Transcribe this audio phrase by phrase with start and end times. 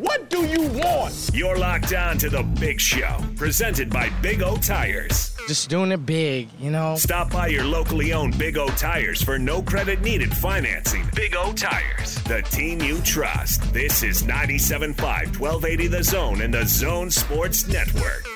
[0.00, 1.30] What do you want?
[1.32, 5.34] You're locked on to the Big Show, presented by Big O Tires.
[5.48, 6.96] Just doing it big, you know?
[6.96, 11.08] Stop by your locally owned Big O Tires for no credit needed financing.
[11.14, 13.72] Big O Tires, the team you trust.
[13.72, 14.98] This is 97.5
[15.38, 18.26] 1280 The Zone and the Zone Sports Network.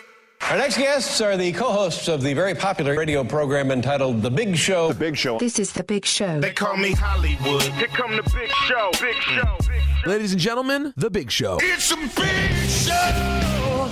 [0.50, 4.56] Our next guests are the co-hosts of the very popular radio program entitled The Big
[4.56, 4.88] Show.
[4.88, 5.38] The Big Show.
[5.38, 6.40] This is The Big Show.
[6.40, 7.62] They call me Hollywood.
[7.62, 8.90] Here come the Big Show.
[8.92, 9.56] Big Show.
[9.58, 9.79] Big show.
[10.07, 11.59] Ladies and gentlemen, The Big Show.
[11.61, 13.91] It's a big show.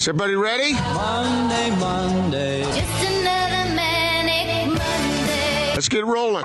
[0.00, 0.72] Is everybody ready?
[0.72, 2.62] Monday, Monday.
[2.62, 5.72] Just another manic Monday.
[5.74, 6.44] Let's get rolling.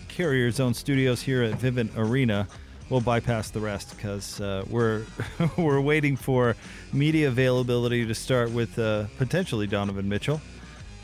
[0.11, 2.45] Carrier Zone studios here at Vivint Arena.
[2.89, 5.05] We'll bypass the rest because uh, we're
[5.57, 6.57] we're waiting for
[6.91, 10.41] media availability to start with uh, potentially Donovan Mitchell,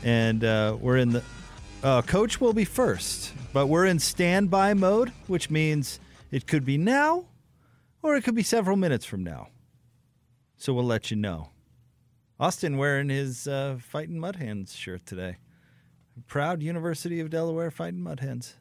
[0.04, 1.22] and uh, we're in the
[1.82, 6.00] uh, coach will be first, but we're in standby mode, which means
[6.30, 7.24] it could be now,
[8.02, 9.48] or it could be several minutes from now.
[10.58, 11.48] So we'll let you know.
[12.38, 15.38] Austin wearing his uh, Fighting Mud Hens shirt today.
[16.26, 18.56] Proud University of Delaware Fighting Mud Hens.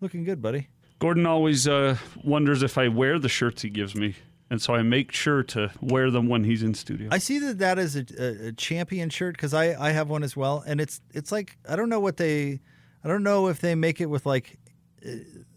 [0.00, 0.68] Looking good, buddy.
[0.98, 4.14] Gordon always uh, wonders if I wear the shirts he gives me,
[4.50, 7.08] and so I make sure to wear them when he's in studio.
[7.10, 10.22] I see that that is a, a, a champion shirt because I, I have one
[10.22, 12.60] as well, and it's it's like I don't know what they,
[13.04, 14.58] I don't know if they make it with like
[15.06, 15.10] uh,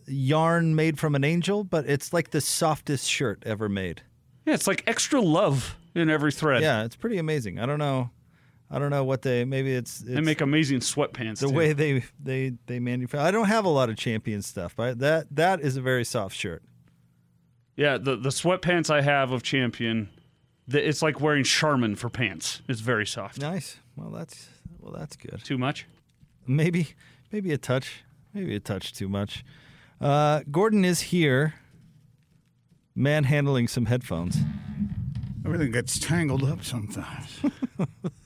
[0.08, 4.02] yarn made from an angel, but it's like the softest shirt ever made.
[4.45, 6.62] yeah, it's like extra love in every thread.
[6.62, 7.59] Yeah, it's pretty amazing.
[7.59, 8.12] I don't know,
[8.73, 11.39] I don't know what they maybe it's, it's they make amazing sweatpants.
[11.39, 11.53] the too.
[11.53, 13.23] way they they they manufacture.
[13.23, 16.35] I don't have a lot of champion stuff, but that that is a very soft
[16.35, 16.63] shirt.
[17.75, 20.09] yeah, the the sweatpants I have of Champion,
[20.67, 22.62] the, it's like wearing Charmin for pants.
[22.67, 23.39] It's very soft.
[23.39, 23.78] Nice.
[23.95, 25.39] Well, that's well, that's good.
[25.44, 25.85] Too much?
[26.47, 26.89] Maybe
[27.31, 29.45] maybe a touch, maybe a touch too much.
[30.01, 31.53] Uh, Gordon is here,
[32.95, 34.38] manhandling some headphones.
[35.45, 37.39] Everything gets tangled up sometimes.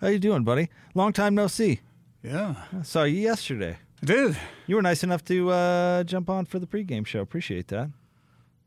[0.00, 0.68] How you doing, buddy?
[0.94, 1.80] Long time no see.
[2.22, 3.78] yeah, I saw you yesterday.
[4.02, 4.36] I did.
[4.66, 7.20] You were nice enough to uh, jump on for the pregame show.
[7.20, 7.90] Appreciate that.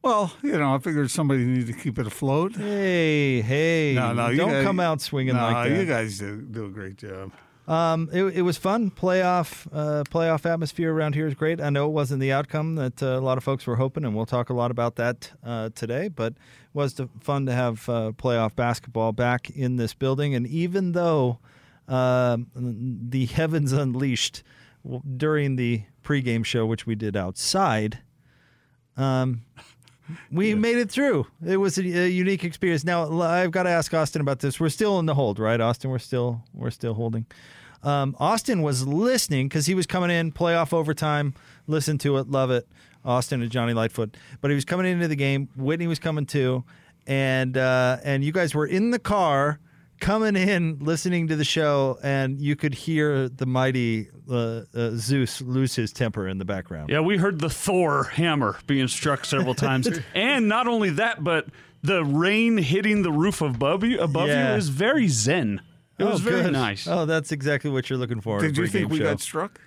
[0.03, 2.55] Well, you know, I figured somebody needed to keep it afloat.
[2.55, 3.93] Hey, hey!
[3.95, 5.77] No, no, you don't guys- come out swinging no, like that.
[5.77, 7.31] you guys do, do a great job.
[7.67, 8.91] Um, it, it was fun.
[8.91, 11.61] Playoff uh, playoff atmosphere around here is great.
[11.61, 14.15] I know it wasn't the outcome that uh, a lot of folks were hoping, and
[14.15, 16.07] we'll talk a lot about that uh, today.
[16.07, 16.39] But it
[16.73, 20.35] was to, fun to have uh, playoff basketball back in this building.
[20.35, 21.39] And even though
[21.87, 24.43] um the heavens unleashed
[25.17, 27.99] during the pregame show, which we did outside,
[28.97, 29.43] um,
[30.31, 31.27] we made it through.
[31.45, 32.83] It was a, a unique experience.
[32.83, 34.59] Now I've got to ask Austin about this.
[34.59, 35.89] We're still in the hold, right, Austin?
[35.89, 37.25] We're still we're still holding.
[37.83, 41.33] Um, Austin was listening because he was coming in playoff overtime.
[41.67, 42.67] Listen to it, love it.
[43.03, 45.49] Austin and Johnny Lightfoot, but he was coming into the game.
[45.55, 46.63] Whitney was coming too,
[47.07, 49.59] and uh, and you guys were in the car
[50.01, 55.41] coming in listening to the show, and you could hear the mighty uh, uh, Zeus
[55.41, 56.89] lose his temper in the background.
[56.89, 61.47] Yeah, we heard the Thor hammer being struck several times, and not only that, but
[61.81, 64.51] the rain hitting the roof above you above Yeah.
[64.51, 65.61] you is very zen.
[65.97, 66.53] It was very good.
[66.53, 66.87] nice.
[66.87, 68.39] Oh, that's exactly what you're looking for.
[68.39, 69.03] Did you think we show.
[69.03, 69.61] got struck?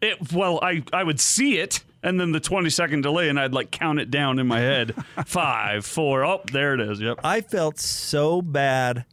[0.00, 3.52] It, well, I, I would see it, and then the 20 second delay, and I'd
[3.52, 4.94] like count it down in my head.
[5.26, 7.00] Five, four, oh, there it is.
[7.00, 7.20] Yep.
[7.24, 9.06] I felt so bad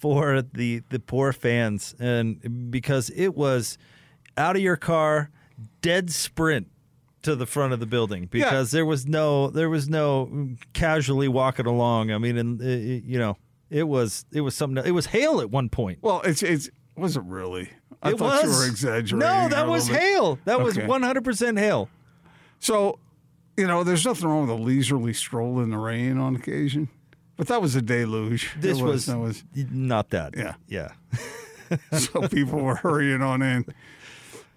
[0.00, 3.78] for the the poor fans, and because it was
[4.36, 5.30] out of your car,
[5.82, 6.68] dead sprint
[7.22, 11.66] to the front of the building because there was no there was no casually walking
[11.66, 12.10] along.
[12.10, 13.36] I mean, and uh, you know,
[13.68, 14.84] it was it was something.
[14.84, 15.98] It was hail at one point.
[16.02, 17.70] Well, it's it's wasn't really?
[18.02, 19.18] I it thought was you were exaggerating.
[19.18, 20.38] No, that was hail.
[20.46, 21.90] That was one hundred percent hail.
[22.58, 22.98] So,
[23.56, 26.88] you know, there's nothing wrong with a leisurely stroll in the rain on occasion,
[27.40, 28.52] but that was a deluge.
[28.56, 30.36] It This was, that was not that.
[30.36, 30.56] Yeah.
[30.68, 30.92] yeah.
[31.98, 33.64] so people were hurrying on in,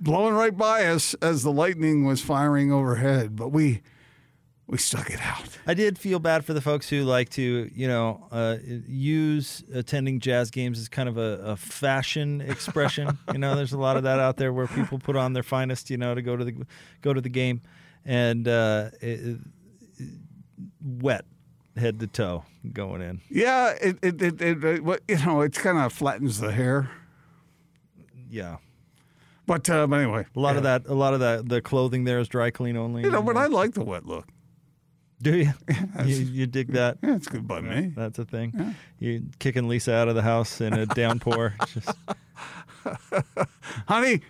[0.01, 3.37] blowing right by us as the lightning was firing overhead.
[3.37, 3.83] But we
[4.67, 5.47] we stuck it out.
[5.65, 10.19] I did feel bad for the folks who like to, you know, uh, use attending
[10.19, 13.17] jazz games as kind of a, a fashion expression.
[13.31, 15.89] you know, there's a lot of that out there where people put on their finest,
[15.89, 16.65] you know, to go to the
[17.01, 17.61] go to the game,
[18.03, 19.39] and uh, it,
[19.99, 20.09] it-
[20.81, 21.23] wet
[21.75, 23.21] head to toe going in.
[23.29, 26.89] Yeah, it it it, it, it what- you know it kind of flattens the hair.
[28.29, 28.57] Yeah,
[29.45, 30.57] But uh, but anyway, a lot yeah.
[30.57, 33.03] of that, a lot of that, the clothing there is dry clean only.
[33.03, 34.27] You know, but I like the wet look.
[35.21, 35.53] do you?
[36.03, 36.15] you?
[36.15, 36.97] You dig that?
[37.03, 37.93] Yeah, it's good by me.
[37.95, 38.75] That's a thing.
[38.97, 41.53] You kicking Lisa out of the house in a downpour.
[41.67, 41.95] Just
[43.87, 44.21] Honey,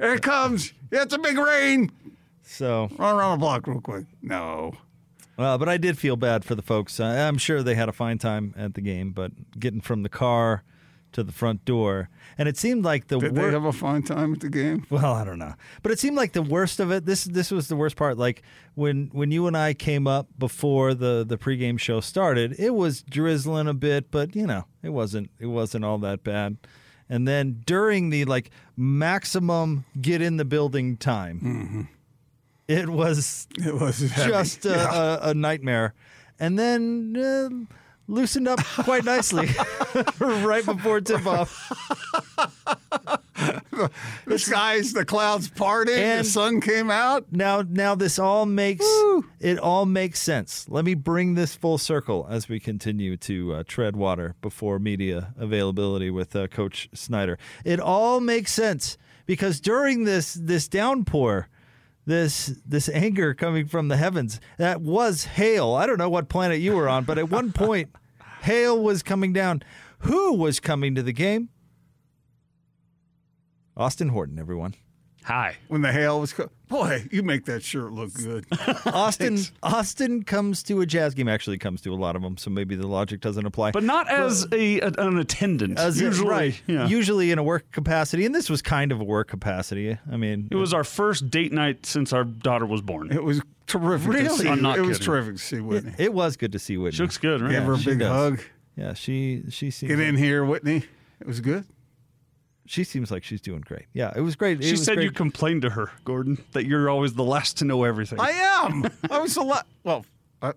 [0.00, 0.72] here it comes.
[0.90, 1.90] Yeah, it's a big rain.
[2.42, 2.88] so.
[2.98, 4.06] Run around the block real quick.
[4.22, 4.72] No.
[5.36, 7.00] Well, but I did feel bad for the folks.
[7.00, 10.08] Uh, I'm sure they had a fine time at the game, but getting from the
[10.08, 10.62] car
[11.12, 12.08] to the front door,
[12.38, 14.86] and it seemed like the Did wor- they have a fine time at the game?
[14.90, 17.04] well, I don't know, but it seemed like the worst of it.
[17.04, 18.16] This this was the worst part.
[18.16, 18.42] Like
[18.76, 23.02] when when you and I came up before the the pregame show started, it was
[23.02, 26.56] drizzling a bit, but you know, it wasn't it wasn't all that bad.
[27.10, 31.88] And then during the like maximum get in the building time,
[32.68, 35.18] it was It was just a, Yeah.
[35.26, 35.94] a, a nightmare.
[36.40, 37.48] And then uh,
[38.08, 39.48] loosened up quite nicely
[40.18, 41.70] right before tip off.
[44.26, 47.26] the skies, the clouds parted, the And- sun came out.
[47.32, 48.84] Now, now this all makes
[49.40, 50.66] it all makes sense.
[50.68, 55.32] Let me bring this full circle as we continue to uh, tread water before media
[55.36, 57.38] availability with uh, Coach Snyder.
[57.64, 61.48] It all makes sense because during this this downpour,
[62.04, 65.74] this this anger coming from the heavens that was hail.
[65.74, 67.90] I don't know what planet you were on, but at one point,
[68.42, 69.62] hail was coming down.
[70.00, 71.50] Who was coming to the game?
[73.76, 74.74] Austin Horton, everyone.
[75.24, 75.56] Hi.
[75.68, 78.44] When the hail was, co- boy, you make that shirt look good.
[78.86, 81.28] Austin Austin comes to a jazz game.
[81.28, 82.36] Actually, comes to a lot of them.
[82.36, 83.70] So maybe the logic doesn't apply.
[83.70, 85.78] But not as a, a- an attendant.
[85.78, 86.86] as it- usually, right, yeah.
[86.88, 89.96] usually in a work capacity, and this was kind of a work capacity.
[90.10, 93.12] I mean, it was our first date night since our daughter was born.
[93.12, 94.06] It was terrific.
[94.10, 94.38] To Really?
[94.38, 94.48] see.
[94.48, 95.12] I'm not it was kidding.
[95.12, 95.92] terrific to see Whitney.
[95.98, 96.96] it was good to see Whitney.
[96.96, 97.50] She looks good, right?
[97.52, 98.08] Give her a she big does.
[98.38, 98.40] hug.
[98.76, 100.82] Yeah, she she seems Get in here, Whitney.
[101.20, 101.64] It was good.
[102.72, 103.84] She seems like she's doing great.
[103.92, 104.60] Yeah, it was great.
[104.60, 105.04] It She was said great.
[105.04, 108.18] you complained to her, Gordon, that you're always the last to know everything.
[108.18, 108.88] I am.
[109.10, 109.66] I was the last.
[109.84, 110.06] Well,
[110.40, 110.52] I,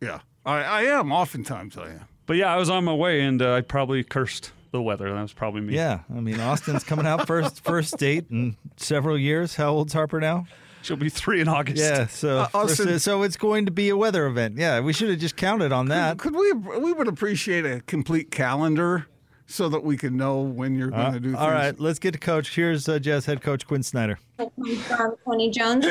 [0.00, 1.12] yeah, I, I am.
[1.12, 2.00] Oftentimes, I am.
[2.26, 5.12] but yeah, I was on my way and uh, I probably cursed the weather.
[5.14, 5.74] That was probably me.
[5.76, 9.54] Yeah, I mean Austin's coming out first first date in several years.
[9.54, 10.46] How old's Harper now?
[10.82, 11.80] She'll be three in August.
[11.82, 14.56] Yeah, so Uh, Austin- so it's going to be a weather event.
[14.56, 16.18] Yeah, we should have just counted on that.
[16.18, 16.52] Could we?
[16.52, 19.06] We would appreciate a complete calendar
[19.50, 21.36] so that we can know when you're going to do.
[21.36, 21.52] All things.
[21.52, 22.54] right, let's get to coach.
[22.54, 24.18] Here's uh, Jazz head coach Quin Snyder.
[24.36, 25.84] from Tony Jones.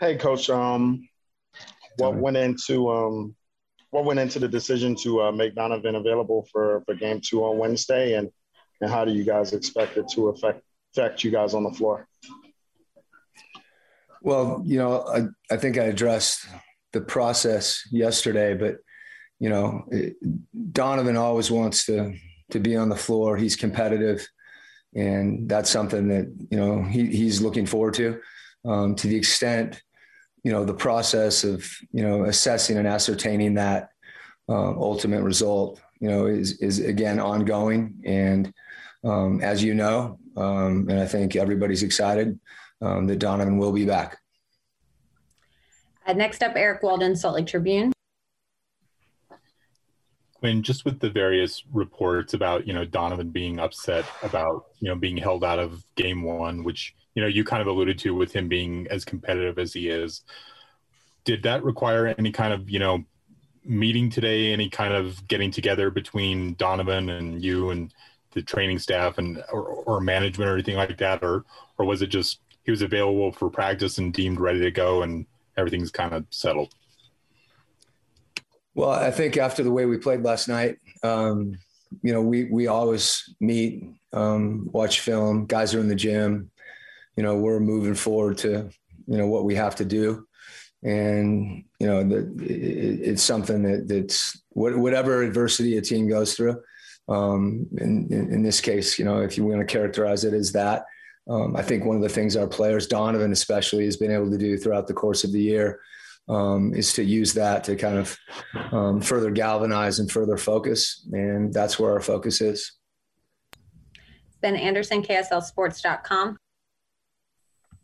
[0.00, 0.50] Hey, Coach.
[0.50, 1.08] Um,
[1.98, 3.36] what went into um,
[3.90, 7.58] what went into the decision to uh, make Donovan available for, for Game Two on
[7.58, 8.28] Wednesday, and
[8.80, 10.62] and how do you guys expect it to affect
[10.92, 12.08] affect you guys on the floor?
[14.22, 16.46] Well, you know, I, I think I addressed
[16.92, 18.78] the process yesterday, but
[19.42, 20.14] you know, it,
[20.72, 22.14] Donovan always wants to
[22.52, 23.36] to be on the floor.
[23.36, 24.24] He's competitive,
[24.94, 28.20] and that's something that you know he, he's looking forward to.
[28.64, 29.82] Um, to the extent,
[30.44, 33.88] you know, the process of you know assessing and ascertaining that
[34.48, 38.00] um, ultimate result, you know, is is again ongoing.
[38.04, 38.54] And
[39.02, 42.38] um, as you know, um, and I think everybody's excited
[42.80, 44.18] um, that Donovan will be back.
[46.06, 47.92] Uh, next up, Eric Walden, Salt Lake Tribune.
[50.42, 54.96] Quin, just with the various reports about, you know, Donovan being upset about, you know,
[54.96, 58.32] being held out of game one, which, you know, you kind of alluded to with
[58.32, 60.22] him being as competitive as he is.
[61.22, 63.04] Did that require any kind of, you know,
[63.64, 67.94] meeting today, any kind of getting together between Donovan and you and
[68.32, 71.22] the training staff and or, or management or anything like that?
[71.22, 71.44] Or
[71.78, 75.24] or was it just he was available for practice and deemed ready to go and
[75.56, 76.74] everything's kind of settled?
[78.74, 81.58] Well, I think after the way we played last night, um,
[82.02, 85.46] you know, we we always meet, um, watch film.
[85.46, 86.50] Guys are in the gym.
[87.16, 88.70] You know, we're moving forward to
[89.06, 90.26] you know what we have to do,
[90.82, 96.62] and you know, the, it, it's something that that's whatever adversity a team goes through.
[97.08, 100.52] Um, in, in, in this case, you know, if you want to characterize it as
[100.52, 100.84] that,
[101.28, 104.38] um, I think one of the things our players, Donovan especially, has been able to
[104.38, 105.80] do throughout the course of the year
[106.32, 108.16] um, is to use that to kind of
[108.72, 111.06] um, further galvanize and further focus.
[111.12, 112.72] And that's where our focus is.
[114.40, 116.38] Ben Anderson, KSLSports.com.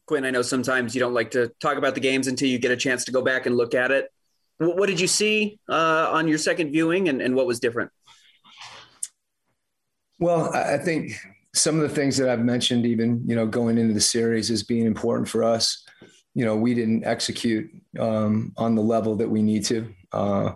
[0.06, 2.70] Quin, I know sometimes you don't like to talk about the games until you get
[2.70, 4.10] a chance to go back and look at it.
[4.56, 7.90] What, what did you see uh, on your second viewing, and, and what was different?
[10.18, 11.12] Well, I I think
[11.54, 14.62] some of the things that I've mentioned, even you know, going into the series, is
[14.62, 15.84] being important for us.
[16.38, 17.68] You know, we didn't execute
[17.98, 19.92] um, on the level that we need to.
[20.12, 20.52] Uh,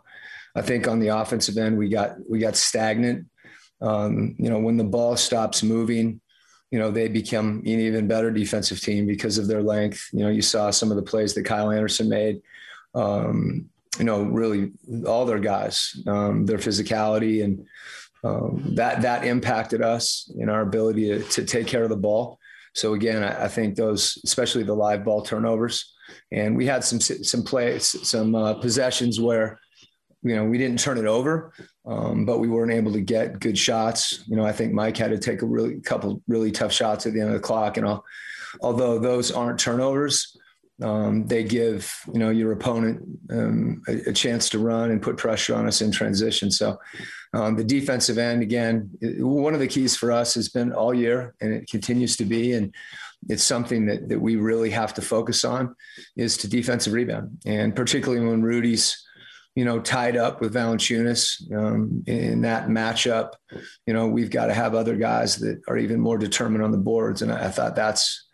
[0.55, 3.27] I think on the offensive end, we got we got stagnant.
[3.81, 6.21] Um, you know, when the ball stops moving,
[6.71, 10.09] you know, they become an even better defensive team because of their length.
[10.13, 12.43] You know, you saw some of the plays that Kyle Anderson made.
[12.95, 14.71] Um, you know, really
[15.05, 17.67] all their guys, um, their physicality and
[18.23, 22.39] um, that that impacted us in our ability to, to take care of the ball.
[22.75, 25.93] So again, I, I, think those, especially the live ball turnovers,
[26.31, 29.61] and we had some some plays, some uh, possessions where
[30.23, 31.53] you know we didn't turn it over,
[31.87, 34.25] um, but we weren't able to get good shots.
[34.27, 37.13] You know, I think Mike had to take a really couple really tough shots at
[37.13, 38.05] the end of the clock, and all,
[38.61, 40.37] although those aren't turnovers,
[40.81, 45.17] um, they give you know your opponent um, a, a, chance to run and put
[45.17, 46.51] pressure on us in transition.
[46.51, 46.79] So
[47.35, 51.35] um, the defensive end again, one of the keys for us has been all year,
[51.41, 52.75] and it continues to be, and
[53.29, 55.75] it's something that that we really have to focus on
[56.17, 59.05] is to defensive rebound, and particularly when Rudy's
[59.55, 63.33] you know, tied up with Valanciunas um, in that matchup.
[63.87, 66.79] You know, we've got to have other guys that are even more determined on the
[66.79, 68.29] boards, and I, I thought that's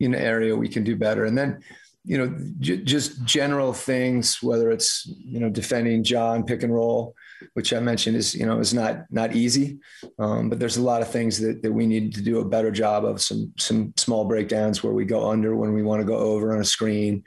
[0.00, 1.24] an area we can do better.
[1.24, 1.60] And then
[2.04, 7.14] you know, j- just general things, whether it's, you know, defending Ja pick and roll,
[7.54, 9.78] which I mentioned is, you know, is not, not easy.
[10.18, 12.72] Um, but there's a lot of things that, that we need to do a better
[12.72, 16.16] job of some, some small breakdowns where we go under when we want to go
[16.16, 17.22] over on a screen.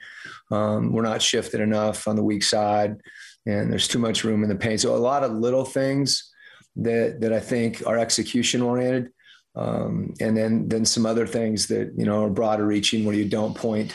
[0.50, 3.00] Um, we're not shifted enough on the weak side
[3.46, 4.80] and there's too much room in the paint.
[4.80, 6.32] So a lot of little things
[6.76, 9.10] that, that I think are execution oriented.
[9.54, 13.24] Um, and then, then some other things that, you know, are broader reaching where you
[13.26, 13.94] don't point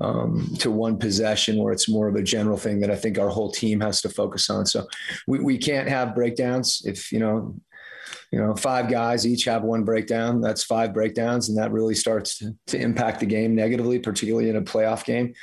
[0.00, 3.28] um, to one possession where it's more of a general thing that I think our
[3.28, 4.66] whole team has to focus on.
[4.66, 4.86] So
[5.26, 7.54] we, we can't have breakdowns if, you know,
[8.30, 10.40] you know, five guys each have one breakdown.
[10.40, 14.56] That's five breakdowns, and that really starts to, to impact the game negatively, particularly in
[14.56, 15.34] a playoff game.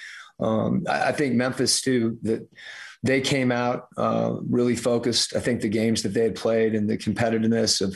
[0.42, 2.48] Um, I, I, think Memphis too that
[3.04, 5.36] they came out uh, really focused.
[5.36, 7.96] I think the games that they had played and the competitiveness of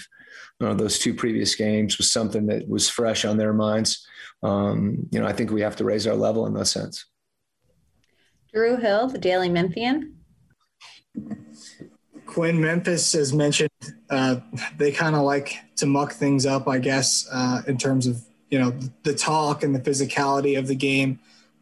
[0.60, 4.06] you know, those two previous games was something that was fresh on their minds
[4.46, 7.06] um, you know, I think we have to raise our level in that sense.
[8.54, 10.18] Drew Hill, the Daily Memphian.
[12.26, 13.70] Quin Memphis has mentioned
[14.10, 14.38] uh,
[14.78, 18.60] they kind of like to muck things up, I guess, uh, in terms of you
[18.60, 21.20] know the talk and the physicality of the game.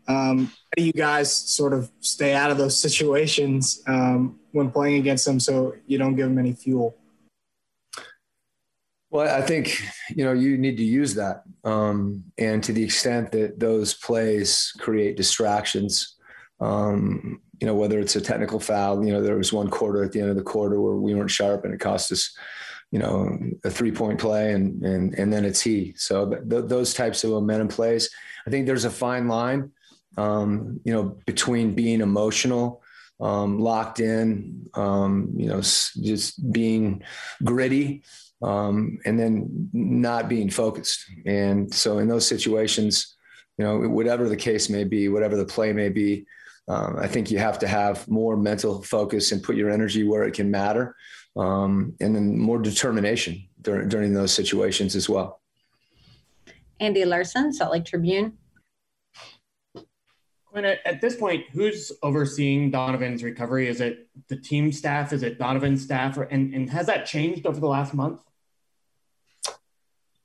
[0.07, 4.99] Um, how do you guys sort of stay out of those situations um, when playing
[4.99, 6.95] against them, so you don't give them any fuel?
[9.13, 9.79] Well, I think
[10.09, 14.73] you know you need to use that, um, and to the extent that those plays
[14.79, 16.15] create distractions,
[16.59, 19.05] um, you know whether it's a technical foul.
[19.05, 21.29] You know there was one quarter at the end of the quarter where we weren't
[21.29, 22.35] sharp, and it cost us,
[22.89, 25.93] you know, a three point play, and and and then it's he.
[25.95, 28.09] So th- those types of momentum plays,
[28.47, 29.73] I think there's a fine line,
[30.17, 32.81] um, you know, between being emotional.
[33.19, 37.03] Um, locked in, um, you know, just being
[37.41, 38.03] gritty,
[38.43, 41.05] um, and then not being focused.
[41.25, 43.15] And so in those situations,
[43.57, 46.25] you know, whatever the case may be, whatever the play may be,
[46.67, 50.23] um, I think you have to have more mental focus and put your energy where
[50.23, 50.95] it can matter,
[51.35, 55.41] um, and then more determination during, during those situations as well.
[56.79, 58.33] Andy Larsen, Salt Lake Tribune.
[60.45, 63.67] Quin, at this point, who's overseeing Donovan's recovery?
[63.67, 65.11] Is it the team staff?
[65.11, 66.17] Is it Donovan's staff?
[66.17, 68.21] And, and has that changed over the last month?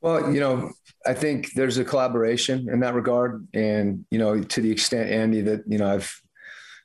[0.01, 0.71] Well, you know,
[1.05, 3.47] I think there's a collaboration in that regard.
[3.53, 6.21] And, you know, to the extent, Andy, that, you know, I've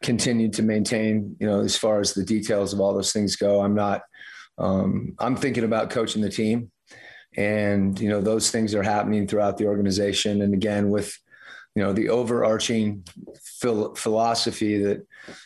[0.02, 3.62] continued to maintain, you know, as far as the details of all those things go,
[3.62, 4.02] I'm not,
[4.58, 6.72] um, I'm thinking about coaching the team.
[7.38, 10.42] And, you know, those things are happening throughout the organization.
[10.42, 11.18] And again, with,
[11.76, 13.04] you know, the overarching
[13.44, 15.06] phil- philosophy that,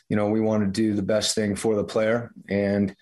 [0.10, 2.32] you know, we want to do the best thing for the player.
[2.50, 2.94] And,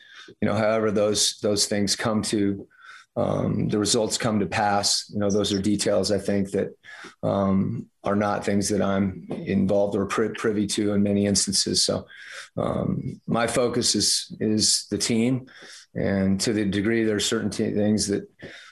[0.41, 2.67] you know, however those, those things come to,
[3.17, 5.09] um, the results come to pass.
[5.11, 6.77] You know, those are details I think that
[7.23, 11.85] um, are not things that I'm involved or privy to in many instances.
[11.85, 12.07] So
[12.57, 15.47] um, my focus is is the team,
[15.93, 18.29] and to the degree there are certain t- things that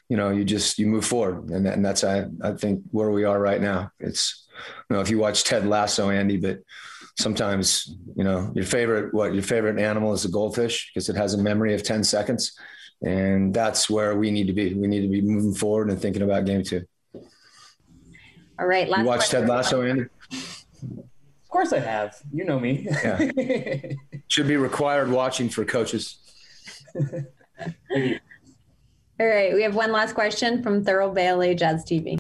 [0.10, 3.12] you know you just you move forward, and, that, and that's I I think where
[3.12, 3.92] we are right now.
[4.00, 4.46] It's
[4.90, 6.60] you know if you watch Ted Lasso, Andy, but
[7.18, 11.34] sometimes you know your favorite what your favorite animal is a goldfish because it has
[11.34, 12.58] a memory of 10 seconds
[13.04, 14.74] and that's where we need to be.
[14.74, 16.86] We need to be moving forward and thinking about game two.
[18.58, 18.88] All right.
[18.88, 19.32] Last You watched.
[19.32, 20.06] Ted Lasso, Andy?
[20.32, 22.16] Of course I have.
[22.32, 22.88] You know me.
[22.90, 23.30] Yeah.
[24.28, 26.18] Should be required watching for coaches.
[26.96, 27.02] All
[29.20, 29.54] right.
[29.54, 32.18] We have one last question from Thurl Bailey, Jazz TV.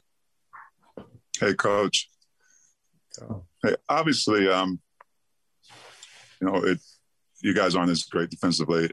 [1.39, 2.09] Hey, coach.
[3.63, 4.81] Hey, obviously, um,
[6.41, 6.79] you know, it.
[7.41, 8.89] You guys aren't as great defensively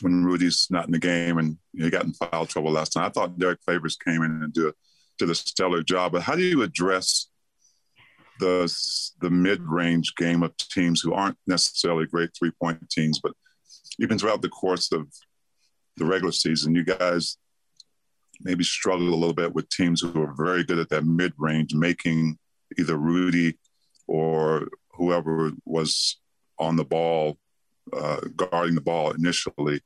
[0.00, 3.04] when Rudy's not in the game, and he got in foul trouble last time.
[3.04, 4.72] I thought Derrick Favors came in and a,
[5.18, 6.12] did a stellar job.
[6.12, 7.28] But how do you address
[8.38, 8.72] the
[9.20, 13.32] the mid range game of teams who aren't necessarily great three point teams, but
[13.98, 15.08] even throughout the course of
[15.96, 17.36] the regular season, you guys
[18.40, 21.74] maybe struggle a little bit with teams who are very good at that mid range,
[21.74, 22.38] making
[22.78, 23.58] either Rudy
[24.06, 26.18] or whoever was
[26.58, 27.38] on the ball,
[27.92, 29.80] uh, guarding the ball initially.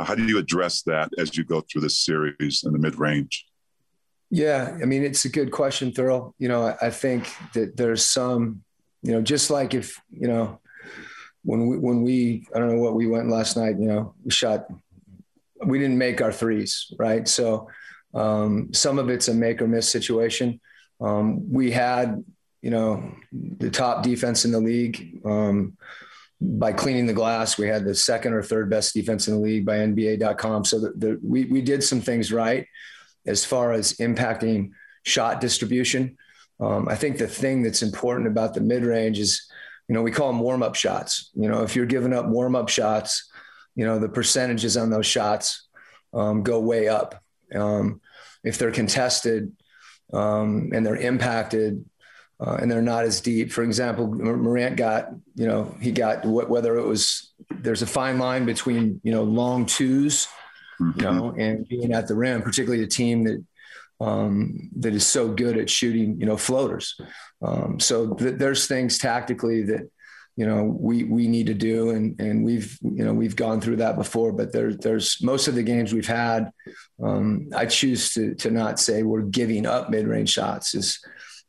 [0.00, 3.46] How do you address that as you go through this series in the mid range?
[4.30, 6.32] Yeah, I mean, it's a good question, Thurl.
[6.38, 8.62] You know, I, I think that there's some,
[9.02, 10.60] you know, just like if, you know,
[11.44, 14.30] when we, when we, I don't know what we went last night, you know, we
[14.30, 14.66] shot,
[15.64, 17.28] we didn't make our threes, right?
[17.28, 17.68] So
[18.14, 20.60] um, some of it's a make or miss situation.
[21.00, 22.24] Um, we had,
[22.62, 25.20] you know, the top defense in the league.
[25.24, 25.76] Um,
[26.44, 29.64] by cleaning the glass, we had the second or third best defense in the league
[29.64, 30.64] by NBA.com.
[30.64, 32.66] So the, the, we, we did some things right
[33.26, 34.70] as far as impacting
[35.04, 36.16] shot distribution.
[36.60, 39.46] Um, I think the thing that's important about the mid range is,
[39.88, 41.30] you know, we call them warm up shots.
[41.34, 43.30] You know, if you're giving up warm up shots,
[43.74, 45.66] you know, the percentages on those shots
[46.12, 47.22] um, go way up.
[47.54, 48.00] Um,
[48.44, 49.52] if they're contested
[50.12, 51.84] um, and they're impacted
[52.40, 56.50] uh, and they're not as deep, for example, Morant got, you know, he got wh-
[56.50, 60.28] whether it was, there's a fine line between, you know, long twos
[60.80, 63.44] you know, and being at the rim, particularly a team that
[64.00, 67.00] um, that is so good at shooting, you know, floaters.
[67.42, 69.88] Um, so th- there's things tactically that
[70.36, 73.76] you know we we need to do, and and we've you know we've gone through
[73.76, 74.32] that before.
[74.32, 76.50] But there there's most of the games we've had.
[77.02, 80.74] Um, I choose to to not say we're giving up mid range shots.
[80.74, 80.98] Is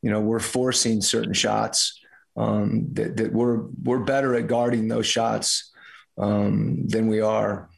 [0.06, 2.00] you know we're forcing certain shots
[2.38, 5.74] um, that that we're we're better at guarding those shots
[6.18, 7.70] um, than we are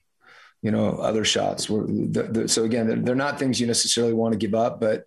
[0.61, 1.69] you know, other shots.
[1.69, 4.81] Were the, the, so again, they're, they're, not things you necessarily want to give up,
[4.81, 5.05] but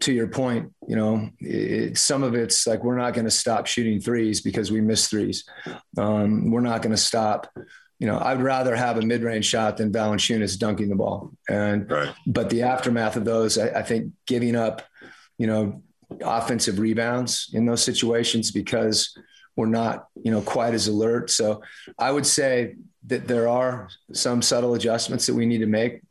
[0.00, 3.66] to your point, you know, it, some of it's like we're not going to stop
[3.66, 5.44] shooting threes because we miss threes.
[5.96, 7.50] Um, we're not going to stop.
[7.98, 11.32] You know, I'd rather have a mid-range shot than Valanciunas dunking the ball.
[11.48, 12.14] And right.
[12.26, 14.82] but the aftermath of those, I, I think, giving up,
[15.38, 15.82] you know,
[16.22, 19.16] offensive rebounds in those situations because
[19.56, 21.30] we're not, you know, quite as alert.
[21.30, 21.62] So
[21.98, 26.02] I would say that there are some subtle adjustments that we need to make.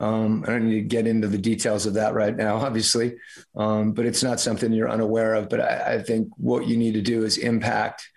[0.00, 3.16] Um, I don't need to get into the details of that right now, obviously,
[3.56, 5.48] um, but it's not something you're unaware of.
[5.48, 8.08] But I, I think what you need to do is impact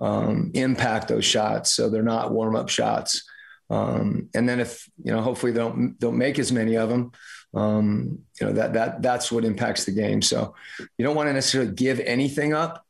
[0.00, 3.28] um, impact those shots so they're not warm up shots.
[3.68, 7.12] Um, and then if you know, hopefully they don't don't make as many of them.
[7.52, 10.22] Um, you know that that that's what impacts the game.
[10.22, 10.54] So
[10.96, 12.84] you don't want to necessarily give anything up.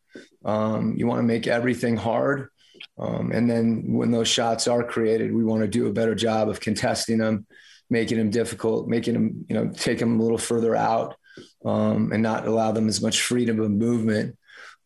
[0.44, 2.48] Um, you want to make everything hard.
[2.98, 6.48] Um, and then when those shots are created, we want to do a better job
[6.48, 7.46] of contesting them,
[7.88, 11.16] making them difficult, making them, you know, take them a little further out
[11.64, 14.36] um, and not allow them as much freedom of movement,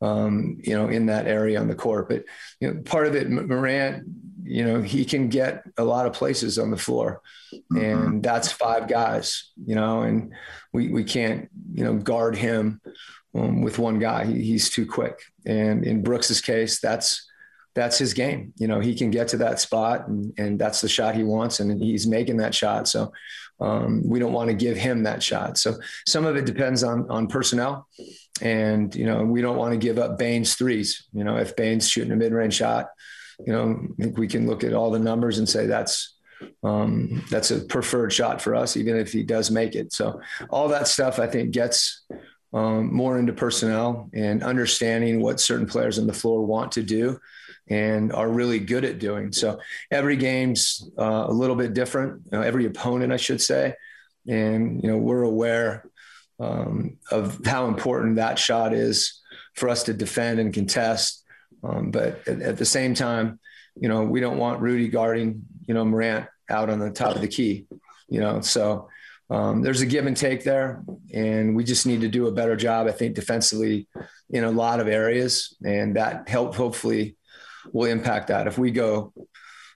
[0.00, 2.08] um, you know, in that area on the court.
[2.08, 2.24] But,
[2.60, 4.04] you know, part of it, Morant,
[4.46, 7.22] you know, he can get a lot of places on the floor
[7.70, 10.34] and that's five guys, you know, and
[10.72, 12.80] we, we can't, you know, guard him
[13.34, 14.26] um, with one guy.
[14.26, 15.22] He, he's too quick.
[15.46, 17.26] And in Brooks's case, that's,
[17.74, 18.52] that's his game.
[18.56, 21.60] You know, he can get to that spot and, and that's the shot he wants
[21.60, 22.86] and he's making that shot.
[22.86, 23.12] So
[23.60, 25.56] um, we don't want to give him that shot.
[25.56, 25.76] So
[26.06, 27.88] some of it depends on, on personnel
[28.42, 31.08] and, you know, we don't want to give up Bane's threes.
[31.14, 32.90] You know, if Bane's shooting a mid-range shot,
[33.44, 36.16] you know, I think we can look at all the numbers and say that's,
[36.62, 39.92] um, that's a preferred shot for us, even if he does make it.
[39.92, 40.20] So
[40.50, 42.04] all that stuff I think gets
[42.52, 47.18] um, more into personnel and understanding what certain players on the floor want to do
[47.68, 49.32] and are really good at doing.
[49.32, 49.58] So
[49.90, 52.22] every game's uh, a little bit different.
[52.30, 53.74] You know, every opponent, I should say,
[54.28, 55.90] and you know we're aware
[56.38, 59.20] um, of how important that shot is
[59.54, 61.23] for us to defend and contest.
[61.64, 63.40] Um, but at, at, the same time,
[63.76, 67.22] you know we don't want Rudy guarding you know Morant out on the top of
[67.22, 67.66] the key.
[68.08, 68.88] You know, so
[69.30, 72.56] um, there's a give and take there, and we just need to do a better
[72.56, 73.88] job, I think, defensively
[74.30, 77.16] in a lot of areas, and that help hopefully
[77.72, 78.46] will impact that.
[78.46, 79.12] If we go,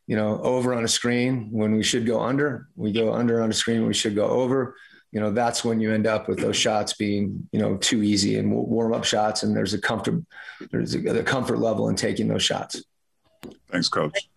[0.06, 3.50] you know, over on a screen when we should go under, we go under on
[3.50, 4.76] a screen we should go over.
[5.12, 8.38] You know, that's when you end up with those shots being, you know, too easy
[8.38, 9.42] and warm up shots.
[9.42, 10.22] And there's a comfort,
[10.70, 12.82] there's a, a comfort level in taking those shots.
[13.70, 14.28] Thanks, coach.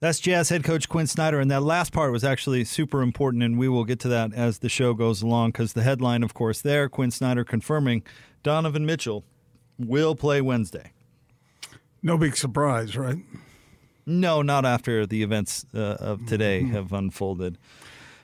[0.00, 1.40] That's Jazz head coach Quin Snyder.
[1.40, 3.42] And that last part was actually super important.
[3.42, 6.34] And we will get to that as the show goes along because the headline, of
[6.34, 8.02] course, there, Quin Snyder confirming
[8.42, 9.24] Donovan Mitchell
[9.78, 10.92] will play Wednesday.
[12.02, 13.18] No big surprise, right?
[14.06, 16.72] No, not after the events uh, of today mm-hmm.
[16.72, 17.58] have unfolded.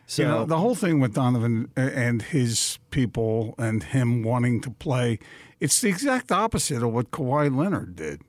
[0.06, 4.70] So you know, the whole thing with Donovan and his people and him wanting to
[4.70, 5.18] play,
[5.60, 8.22] it's the exact opposite of what Kawhi Leonard did.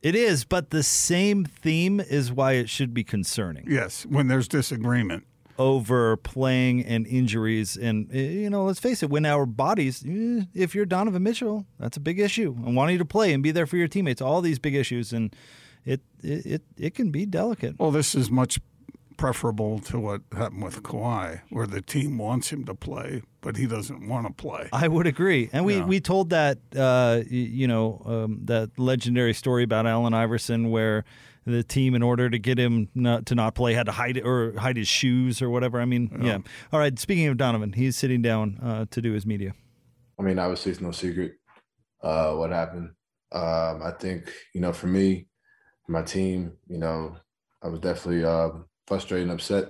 [0.00, 3.64] It is, but the same theme is why it should be concerning.
[3.68, 5.24] Yes, when there's disagreement
[5.58, 7.76] over playing and injuries.
[7.76, 11.66] And, eh, you know, let's face it, when our bodies, eh, if you're Donovan Mitchell,
[11.78, 12.56] that's a big issue.
[12.64, 15.12] And wanting to play and be there for your teammates, all these big issues.
[15.12, 15.34] And
[15.84, 17.78] it, it, it, it can be delicate.
[17.78, 18.58] Well, this is much
[19.16, 23.66] preferable to what happened with Kawhi, where the team wants him to play, but he
[23.66, 24.68] doesn't want to play.
[24.72, 25.84] I would agree, and we, yeah.
[25.84, 31.04] we told that uh, you know um, that legendary story about Allen Iverson, where
[31.44, 34.24] the team, in order to get him not, to not play, had to hide it
[34.24, 35.80] or hide his shoes or whatever.
[35.80, 36.26] I mean, yeah.
[36.26, 36.38] yeah.
[36.72, 36.96] All right.
[36.98, 39.54] Speaking of Donovan, he's sitting down uh, to do his media.
[40.18, 41.34] I mean, obviously, it's no secret
[42.02, 42.90] uh, what happened.
[43.32, 45.26] Um, I think you know, for me,
[45.88, 47.16] my team, you know,
[47.62, 49.68] I was definitely um, frustrated and upset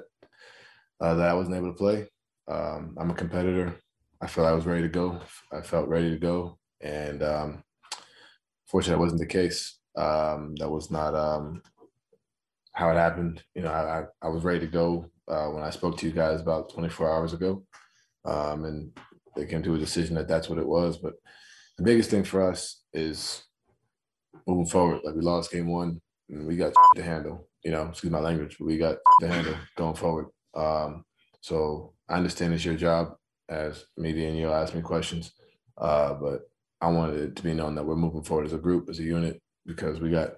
[1.01, 2.09] uh, that I wasn't able to play.
[2.49, 3.77] Um, I'm a competitor.
[4.21, 5.21] I felt I was ready to go.
[5.53, 7.65] I felt ready to go, and um,
[8.67, 9.79] fortunately, that wasn't the case.
[9.97, 11.63] Um, that was not um,
[12.73, 13.43] how it happened.
[13.55, 16.41] You know, I, I was ready to go uh, when I spoke to you guys
[16.41, 17.65] about 24 hours ago,
[18.25, 18.93] um, and
[19.37, 20.99] they came to a decision that that's what it was.
[20.99, 21.15] But
[21.77, 23.43] the biggest thing for us is
[24.47, 25.01] moving forward.
[25.05, 27.49] Like we lost game one, and we got to handle.
[27.65, 30.27] You know, excuse my language, but we got to handle going forward.
[30.55, 31.05] Um,
[31.41, 33.15] so I understand it's your job
[33.49, 35.33] as media, and you'll ask me questions,
[35.79, 36.43] uh, but
[36.81, 39.05] I wanted it to be known that we're moving forward as a group, as a
[39.05, 40.33] unit, because we got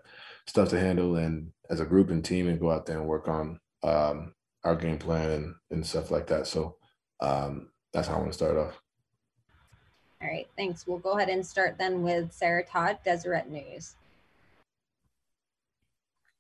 [0.47, 3.29] stuff to handle and as a group and team and go out there and work
[3.29, 4.35] on um,
[4.65, 6.47] our game plan and, and stuff like that.
[6.47, 6.77] So
[7.21, 8.79] um, that's how I want to start off.
[10.21, 10.87] All right, thanks.
[10.87, 13.95] We'll go ahead and start then with Sarah Todd, Deseret News.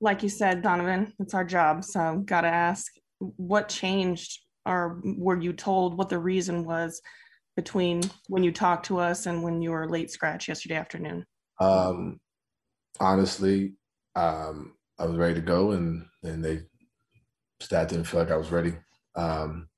[0.00, 1.84] Like you said, Donovan, it's our job.
[1.84, 7.00] So, got to ask what changed or were you told what the reason was
[7.56, 11.24] between when you talked to us and when you were late scratch yesterday afternoon?
[11.60, 12.20] Um,
[12.98, 13.74] honestly,
[14.16, 16.62] um, I was ready to go, and and they
[17.60, 18.74] stat didn't feel like I was ready.
[19.16, 19.68] Um,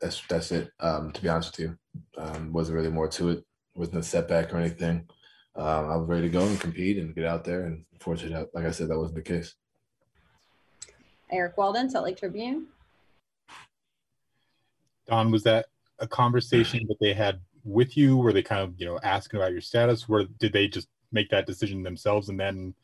[0.00, 0.70] that's that's it.
[0.80, 1.78] Um, to be honest with you,
[2.18, 3.44] um, wasn't really more to it.
[3.74, 5.08] wasn't a setback or anything.
[5.56, 7.64] Um, I was ready to go and compete and get out there.
[7.64, 9.54] And fortunately, like I said, that wasn't the case.
[11.30, 12.66] Eric Walden, Salt Lake Tribune.
[15.06, 15.66] Don, was that
[15.98, 18.16] a conversation that they had with you?
[18.16, 20.08] Were they kind of you know asking about your status?
[20.08, 22.74] Where did they just make that decision themselves and then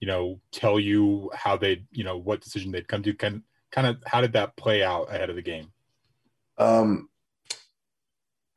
[0.00, 3.86] you know tell you how they you know what decision they'd come to kind kind
[3.86, 5.70] of how did that play out ahead of the game
[6.58, 7.08] um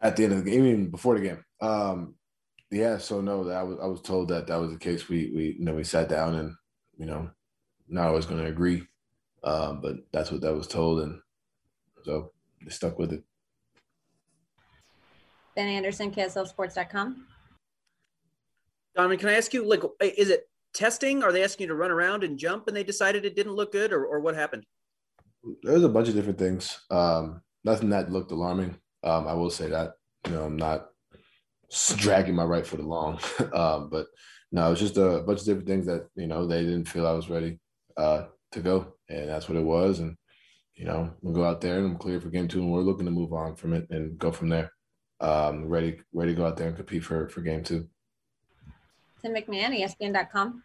[0.02, 2.15] at the end of the game even before the game um
[2.72, 5.56] yeah so no i was i was told that that was the case we we
[5.58, 6.54] you know we sat down and
[6.98, 7.30] you know
[7.88, 8.84] not always going to agree
[9.44, 11.20] um but that's what that was told and
[12.04, 12.32] so
[12.64, 13.24] they stuck with it
[15.56, 17.26] ben anderson kslsports.com
[18.96, 21.24] Donovan, can I ask you, like, is it testing?
[21.24, 23.72] Are they asking you to run around and jump and they decided it didn't look
[23.72, 24.66] good or, or what happened?
[25.64, 26.82] There's a bunch of different things.
[26.92, 28.76] Um, nothing that looked alarming.
[29.04, 29.94] Um, I will say that,
[30.28, 30.88] you know, I'm not
[31.98, 33.20] dragging my right foot along.
[33.54, 34.08] um, but
[34.52, 37.08] no, it was just a bunch of different things that, you know, they didn't feel
[37.08, 37.60] I was ready
[37.98, 38.94] uh, to go.
[39.10, 40.00] And that's what it was.
[40.00, 40.16] And,
[40.76, 43.06] you know, we'll go out there and I'm clear for game two and we're looking
[43.06, 44.72] to move on from it and go from there.
[45.22, 47.88] Um, ready, ready to go out there and compete for, for game two.
[49.22, 50.64] Tim MacMahon, ESPN.com.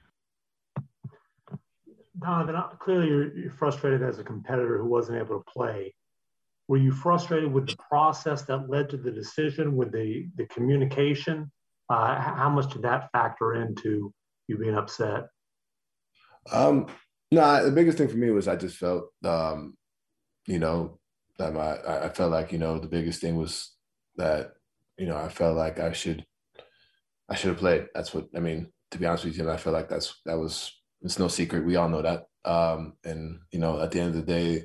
[2.20, 5.92] Donovan, clearly you're, you're frustrated as a competitor who wasn't able to play.
[6.68, 11.50] Were you frustrated with the process that led to the decision, with the, the communication?
[11.90, 14.12] Uh, how much did that factor into
[14.48, 15.26] you being upset?
[16.50, 16.86] Um,
[17.30, 19.76] no, the biggest thing for me was I just felt, um,
[20.46, 20.98] you know,
[21.38, 23.74] my, I felt like, you know, the biggest thing was
[24.16, 24.52] that,
[24.96, 26.24] you know, I felt like I should
[27.28, 27.86] I should have played.
[27.94, 28.72] That's what I mean.
[28.90, 30.72] To be honest with you, I feel like that's that was
[31.02, 31.64] it's no secret.
[31.64, 32.26] We all know that.
[32.44, 34.64] Um, and you know, at the end of the day,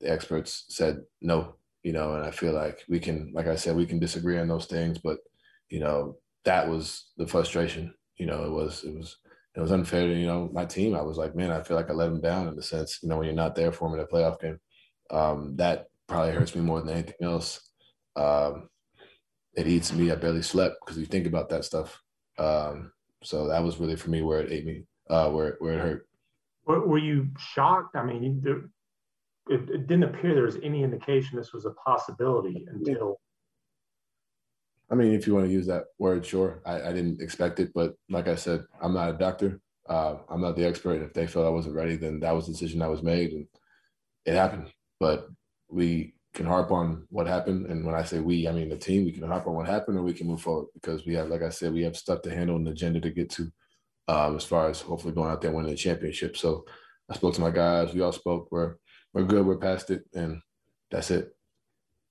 [0.00, 1.56] the experts said no.
[1.82, 4.48] You know, and I feel like we can, like I said, we can disagree on
[4.48, 5.18] those things, but
[5.70, 7.94] you know, that was the frustration.
[8.18, 9.16] You know, it was it was
[9.56, 10.94] it was unfair to you know my team.
[10.94, 13.08] I was like, man, I feel like I let them down in the sense, you
[13.08, 14.58] know, when you're not there for them in a playoff game.
[15.10, 17.60] Um, that probably hurts me more than anything else.
[18.14, 18.68] Um,
[19.54, 20.10] it eats me.
[20.10, 22.00] I barely slept because you think about that stuff.
[22.38, 25.80] Um, so that was really for me where it ate me, uh, where where it
[25.80, 26.08] hurt.
[26.66, 27.96] Were, you shocked?
[27.96, 28.42] I mean,
[29.50, 33.20] it, it didn't appear there was any indication this was a possibility until.
[34.90, 36.62] I mean, if you want to use that word, sure.
[36.64, 39.60] I, I didn't expect it, but like I said, I'm not a doctor.
[39.88, 41.02] Uh, I'm not the expert.
[41.02, 43.46] If they felt I wasn't ready, then that was the decision that was made, and
[44.24, 44.72] it happened.
[45.00, 45.28] But
[45.68, 49.04] we can harp on what happened, and when I say we, I mean the team.
[49.04, 51.42] We can harp on what happened, or we can move forward because we have, like
[51.42, 53.50] I said, we have stuff to handle and agenda to get to,
[54.06, 56.36] um, as far as hopefully going out there winning the championship.
[56.36, 56.64] So
[57.08, 57.92] I spoke to my guys.
[57.92, 58.48] We all spoke.
[58.50, 58.76] We're
[59.12, 59.46] we're good.
[59.46, 60.40] We're past it, and
[60.90, 61.34] that's it.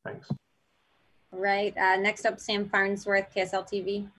[0.06, 0.30] Thanks.
[1.32, 1.76] All right.
[1.78, 4.10] Uh, next up, Sam Farnsworth, KSL TV.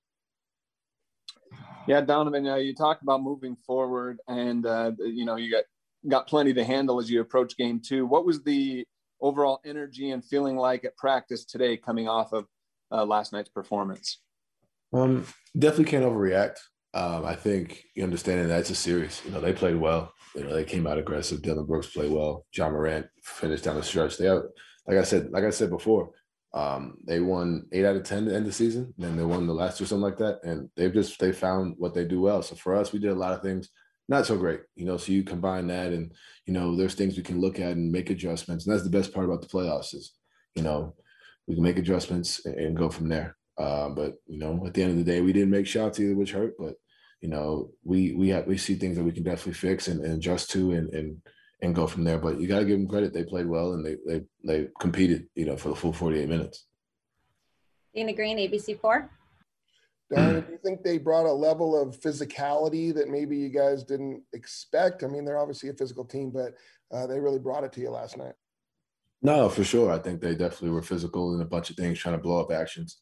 [1.87, 5.65] Yeah, Donovan, uh, you talked about moving forward, and uh, you know you got
[6.09, 8.07] got plenty to handle as you approach game two.
[8.07, 8.87] What was the
[9.21, 12.47] overall energy and feeling like at practice today, coming off of
[12.93, 14.21] uh, last night's performance?
[14.93, 15.27] Um,
[15.59, 16.59] definitely can't overreact.
[16.93, 19.23] Um, I think you understanding that it's a series.
[19.25, 20.13] You know, they played well.
[20.35, 21.43] You know, they came out aggressive.
[21.43, 22.47] Dillon Brooks played well.
[22.53, 24.17] Ja Morant finished down the stretch.
[24.17, 24.43] They have,
[24.87, 26.11] like I said, like I said before,
[26.53, 29.53] um, they won eight out of ten to end the season, and they won the
[29.53, 30.41] last or something like that.
[30.43, 32.43] And they've just they found what they do well.
[32.43, 33.71] So for us, we did a lot of things
[34.09, 34.97] not so great, you know.
[34.97, 36.13] So you combine that, and
[36.47, 38.67] you know, there's things we can look at and make adjustments.
[38.67, 40.13] And that's the best part about the playoffs is,
[40.57, 40.95] you know,
[41.47, 43.37] we can make adjustments and go from there.
[43.61, 46.15] Uh, but you know, at the end of the day, we didn't make shots either,
[46.15, 46.55] which hurt.
[46.59, 46.77] But
[47.21, 50.15] you know, we we have we see things that we can definitely fix and, and
[50.15, 51.19] adjust to, and and
[51.61, 52.19] and go from there.
[52.19, 55.27] But you got to give them credit; they played well and they they they competed,
[55.35, 56.67] you know, for the full 48 minutes.
[57.95, 59.11] Dana Green, ABC Four.
[60.11, 64.23] Don, do you think they brought a level of physicality that maybe you guys didn't
[64.33, 65.05] expect?
[65.05, 66.55] I mean, they're obviously a physical team, but
[66.93, 68.35] uh, they really brought it to you last night.
[69.23, 69.93] No, for sure.
[69.93, 72.51] I think they definitely were physical in a bunch of things, trying to blow up
[72.51, 72.99] actions,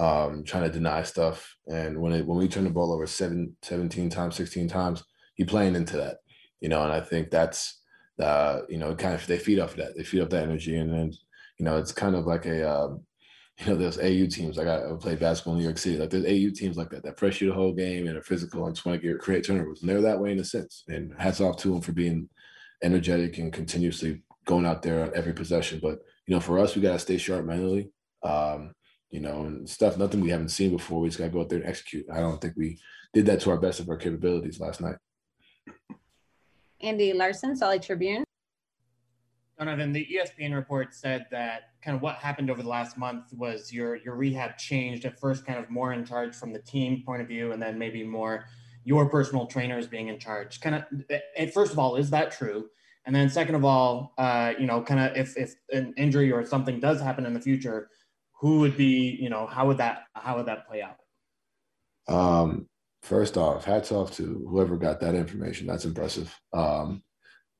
[0.00, 1.54] um, trying to deny stuff.
[1.66, 5.44] And when it, when we turn the ball over seven, 17 times, 16 times, he
[5.44, 6.18] playing into that,
[6.60, 7.82] you know, and I think that's,
[8.18, 9.96] uh, you know, kind of, they feed off of that.
[9.96, 10.76] They feed off that energy.
[10.78, 11.12] And then,
[11.58, 13.02] you know, it's kind of like a, um,
[13.58, 14.56] you know, there's AU teams.
[14.56, 15.98] Like I, I played basketball in New York City.
[15.98, 18.64] Like there's AU teams like that that press you the whole game and are physical
[18.64, 19.82] and just want to create turnovers.
[19.82, 20.84] And they're that way in a sense.
[20.88, 22.30] And hats off to them for being
[22.82, 25.78] energetic and continuously going out there on every possession.
[25.82, 27.90] But you know, for us, we got to stay sharp mentally.
[28.22, 28.72] Um,
[29.10, 31.00] you know, and stuff nothing we haven't seen before.
[31.00, 32.06] We just got to go out there and execute.
[32.12, 32.78] I don't think we
[33.12, 34.96] did that to our best of our capabilities last night.
[36.80, 38.24] Andy Larsen, Salt Tribune.
[39.58, 43.70] Donovan, the ESPN report said that kind of what happened over the last month was
[43.70, 47.20] your your rehab changed at first, kind of more in charge from the team point
[47.20, 48.46] of view, and then maybe more
[48.84, 50.60] your personal trainers being in charge.
[50.62, 50.84] Kind of,
[51.36, 52.70] and first of all, is that true?
[53.04, 56.46] And then second of all, uh, you know, kind of if if an injury or
[56.46, 57.90] something does happen in the future,
[58.40, 60.96] who would be, you know, how would that how would that play out?
[62.08, 62.66] Um,
[63.02, 65.66] first off, hats off to whoever got that information.
[65.66, 66.34] That's impressive.
[66.52, 67.02] Um,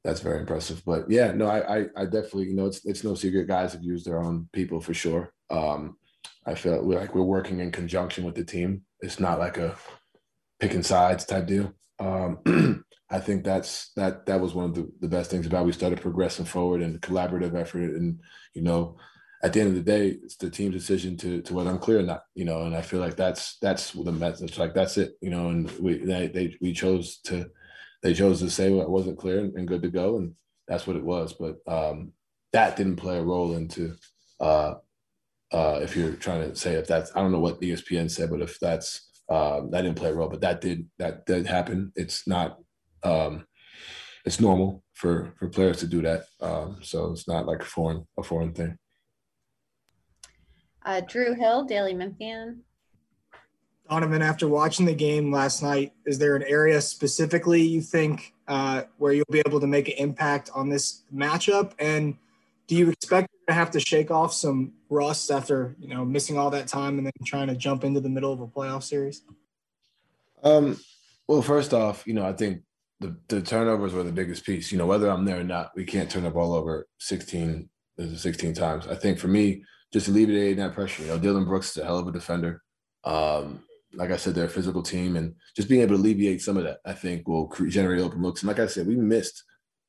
[0.02, 0.82] that's very impressive.
[0.84, 3.46] But yeah, no, I, I, I definitely, you know, it's it's no secret.
[3.46, 5.32] Guys have used their own people for sure.
[5.50, 5.96] Um,
[6.46, 8.82] I feel like we're working in conjunction with the team.
[9.00, 9.76] It's not like a
[10.58, 11.74] picking sides type deal.
[11.98, 15.66] Um, I think that's that that was one of the, the best things about it.
[15.66, 17.82] we started progressing forward and collaborative effort.
[17.82, 18.20] And
[18.54, 18.96] you know,
[19.42, 22.00] at the end of the day, it's the team's decision to to whether I'm clear
[22.00, 22.24] or not.
[22.34, 24.58] You know, and I feel like that's that's the message.
[24.58, 25.14] Like that's it.
[25.20, 27.50] You know, and we they, they we chose to
[28.02, 30.34] they chose to say well, it wasn't clear and, good to go, and
[30.68, 31.32] that's what it was.
[31.32, 32.12] But um,
[32.52, 33.94] that didn't play a role into
[34.40, 34.74] uh,
[35.52, 38.42] uh, if you're trying to say if that's I don't know what ESPN said, but
[38.42, 41.92] if that's um, that didn't play a role, but that did that did happen.
[41.96, 42.58] It's not
[43.02, 43.46] um,
[44.26, 48.06] it's normal for for players to do that, um, so it's not like a foreign
[48.18, 48.76] a foreign thing.
[50.84, 52.62] Uh, Drew Hill, Daily Memphian.
[53.88, 58.82] Donovan, after watching the game last night, is there an area specifically you think uh,
[58.98, 61.72] where you'll be able to make an impact on this matchup?
[61.78, 62.16] And
[62.68, 66.50] do you expect to have to shake off some rust after you know missing all
[66.50, 69.22] that time and then trying to jump into the middle of a playoff series?
[70.44, 70.78] Um,
[71.26, 72.62] well, first off, you know, I think
[73.00, 74.70] the, the turnovers were the biggest piece.
[74.70, 77.68] You know, whether I'm there or not, we can't turn the ball over 16,
[78.16, 78.86] 16 times.
[78.86, 81.02] I think for me, just alleviating that pressure.
[81.02, 82.62] You know, Dillon Brooks is a hell of a defender.
[83.04, 86.56] Um, like I said, they're a physical team, and just being able to alleviate some
[86.56, 88.42] of that, I think, will generate open looks.
[88.42, 89.42] And like I said, we missed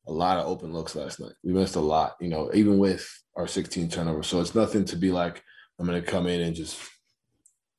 [0.08, 1.34] a lot of open looks last night.
[1.44, 4.28] We missed a lot, you know, even with our 16 turnovers.
[4.28, 5.44] So it's nothing to be like,
[5.80, 6.80] I'm going to come in and just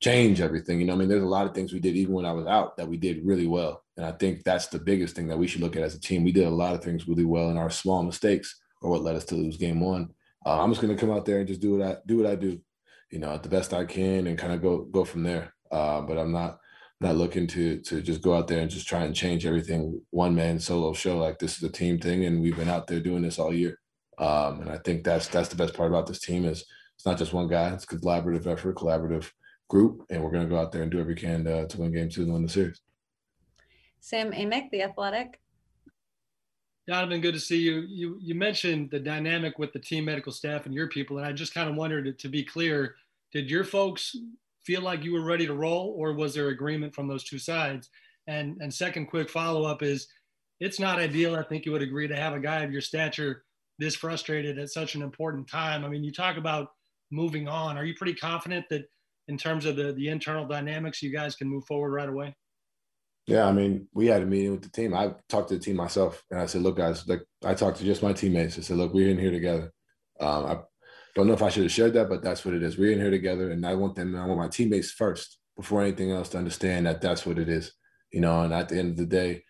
[0.01, 0.79] change everything.
[0.79, 2.47] You know, I mean, there's a lot of things we did even when I was
[2.47, 3.83] out that we did really well.
[3.97, 6.23] And I think that's the biggest thing that we should look at as a team.
[6.23, 9.15] We did a lot of things really well, and our small mistakes are what led
[9.15, 10.09] us to lose game one.
[10.45, 12.25] Uh, I'm just going to come out there and just do what I do what
[12.25, 12.59] I do,
[13.11, 15.53] you know, the best I can, and kind of go go from there.
[15.71, 16.59] Uh, but I'm not
[16.99, 20.35] not looking to to just go out there and just try and change everything one
[20.35, 21.17] man solo show.
[21.17, 23.79] Like this is a team thing, and we've been out there doing this all year.
[24.17, 27.17] Um, and I think that's that's the best part about this team is it's not
[27.17, 29.29] just one guy; it's collaborative effort, collaborative
[29.69, 31.91] group, and we're going to go out there and do every can to, to win
[31.91, 32.79] game two and win the series.
[33.99, 35.39] Sam Amick, The Athletic.
[36.87, 37.85] Donovan, good to see you.
[37.87, 41.31] You you mentioned the dynamic with the team medical staff and your people, and I
[41.31, 42.95] just kind of wondered to be clear,
[43.31, 44.15] did your folks
[44.65, 47.89] feel like you were ready to roll, or was there agreement from those two sides?
[48.27, 50.07] And and second quick follow up is,
[50.59, 51.35] it's not ideal.
[51.35, 53.43] I think you would agree to have a guy of your stature
[53.79, 55.83] this frustrated at such an important time.
[55.83, 56.69] I mean, you talk about
[57.11, 57.77] moving on.
[57.77, 58.83] Are you pretty confident that
[59.29, 62.35] in terms of the the internal dynamics, you guys can move forward right away?
[63.25, 64.93] Yeah, I mean, we had a meeting with the team.
[64.93, 67.85] I talked to the team myself, and I said, "Look, guys, like I talked to
[67.85, 68.57] just my teammates.
[68.57, 69.71] I said, look, we're in here together.
[70.19, 70.57] Um, I
[71.15, 72.77] don't know if I should have shared that, but that's what it is.
[72.77, 74.15] We're in here together, and I want them.
[74.15, 77.73] I want my teammates first before anything else to understand that that's what it is.
[78.11, 79.43] You know, and at the end of the day,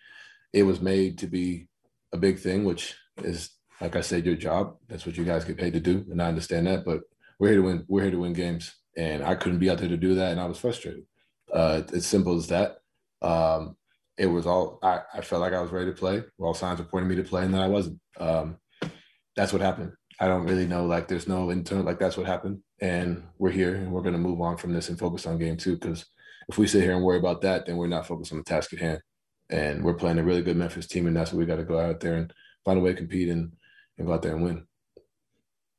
[0.53, 1.67] it was made to be
[2.13, 4.77] a big thing, which is, like I said, your job.
[4.87, 6.85] That's what you guys get paid to do, and I understand that.
[6.85, 7.01] But
[7.39, 7.85] we're here to win.
[7.87, 10.39] We're here to win games, and I couldn't be out there to do that, and
[10.39, 11.05] I was frustrated.
[11.51, 12.77] Uh, it's simple as that.
[13.23, 13.75] Um,
[14.17, 16.23] it was all I, I, felt like I was ready to play.
[16.39, 17.99] All signs were pointing me to play, and then I wasn't.
[18.19, 18.57] Um,
[19.35, 19.93] that's what happened.
[20.19, 20.85] I don't really know.
[20.85, 21.83] Like, there's no internal.
[21.83, 24.89] Like, that's what happened, and we're here, and we're going to move on from this
[24.89, 25.77] and focus on game two.
[25.77, 26.05] Because
[26.49, 28.73] if we sit here and worry about that, then we're not focused on the task
[28.73, 29.01] at hand.
[29.49, 31.79] And we're playing a really good Memphis team, and that's what we got to go
[31.79, 32.31] out there and
[32.63, 33.51] find a way to compete and,
[33.97, 34.65] and go out there and win.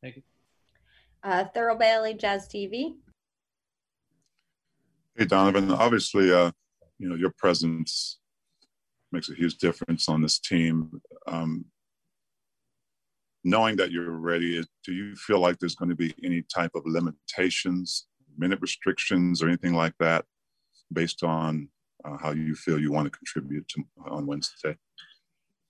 [0.03, 0.23] Thank you.
[1.23, 2.95] Uh, Thurl Bailey, Jazz TV.
[5.17, 5.71] Hey, Donovan.
[5.71, 6.51] Obviously, uh,
[6.99, 8.19] you know, your presence
[9.13, 11.01] makes a huge difference on this team.
[11.27, 11.67] Um,
[13.45, 16.83] knowing that you're ready, do you feel like there's going to be any type of
[16.87, 20.25] limitations, minute restrictions, or anything like that
[20.93, 21.69] based on
[22.05, 24.77] uh, how you feel you want to contribute to, on Wednesday?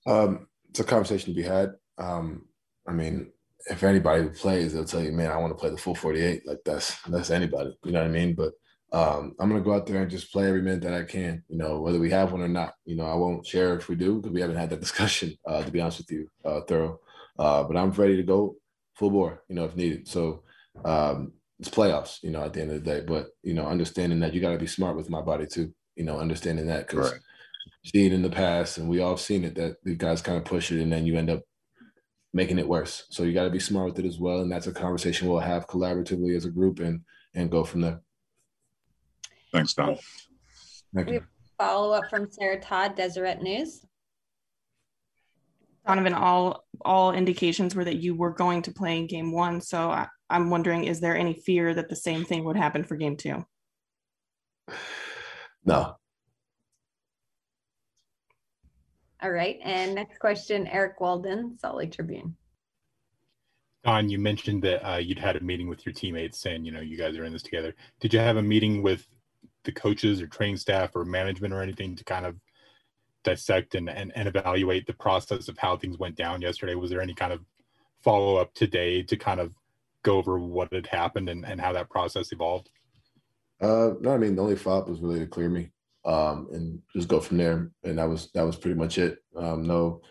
[0.07, 1.73] Um, it's a conversation to be had.
[1.97, 2.45] Um,
[2.87, 3.31] I mean,
[3.67, 6.47] if anybody plays, they'll tell you, man, I want to play the full 48.
[6.47, 8.35] Like that's that's anybody, you know what I mean?
[8.35, 8.53] But
[8.95, 11.43] um, I'm gonna go out there and just play every minute that I can.
[11.49, 12.75] You know, whether we have one or not.
[12.85, 15.35] You know, I won't share if we do because we haven't had that discussion.
[15.45, 16.99] Uh, to be honest with you, uh, Thurl.
[17.37, 18.55] Uh, but I'm ready to go
[18.93, 19.43] full bore.
[19.49, 20.07] You know, if needed.
[20.07, 20.43] So
[20.85, 22.23] um, it's playoffs.
[22.23, 23.03] You know, at the end of the day.
[23.05, 25.73] But you know, understanding that you got to be smart with my body too.
[25.97, 27.21] You know, understanding that because right.
[27.83, 30.71] seen in the past, and we all seen it that the guys kind of push
[30.71, 31.41] it, and then you end up
[32.33, 33.07] making it worse.
[33.09, 35.39] So you got to be smart with it as well, and that's a conversation we'll
[35.39, 37.01] have collaboratively as a group and
[37.33, 37.99] and go from there.
[39.55, 39.97] Thanks, Don.
[40.93, 41.23] Thank you.
[41.57, 43.85] Follow up from Sarah Todd, Deseret News.
[45.87, 49.61] Donovan, all all indications were that you were going to play in game one.
[49.61, 52.97] So I, I'm wondering, is there any fear that the same thing would happen for
[52.97, 53.45] game two?
[55.63, 55.95] No.
[59.23, 59.57] All right.
[59.63, 62.35] And next question, Eric Walden, Salt Lake Tribune.
[63.85, 66.81] Don, you mentioned that uh, you'd had a meeting with your teammates saying, you know,
[66.81, 67.73] you guys are in this together.
[68.01, 69.07] Did you have a meeting with
[69.65, 72.35] the coaches or training staff or management or anything to kind of
[73.23, 76.75] dissect and, and, and evaluate the process of how things went down yesterday?
[76.75, 77.41] Was there any kind of
[78.03, 79.51] follow up today to kind of
[80.03, 82.69] go over what had happened and, and how that process evolved?
[83.59, 85.71] Uh, no, I mean the only follow up was really to clear me
[86.05, 89.19] um, and just go from there, and that was that was pretty much it.
[89.35, 90.01] Um, no,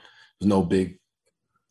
[0.40, 0.98] there's no big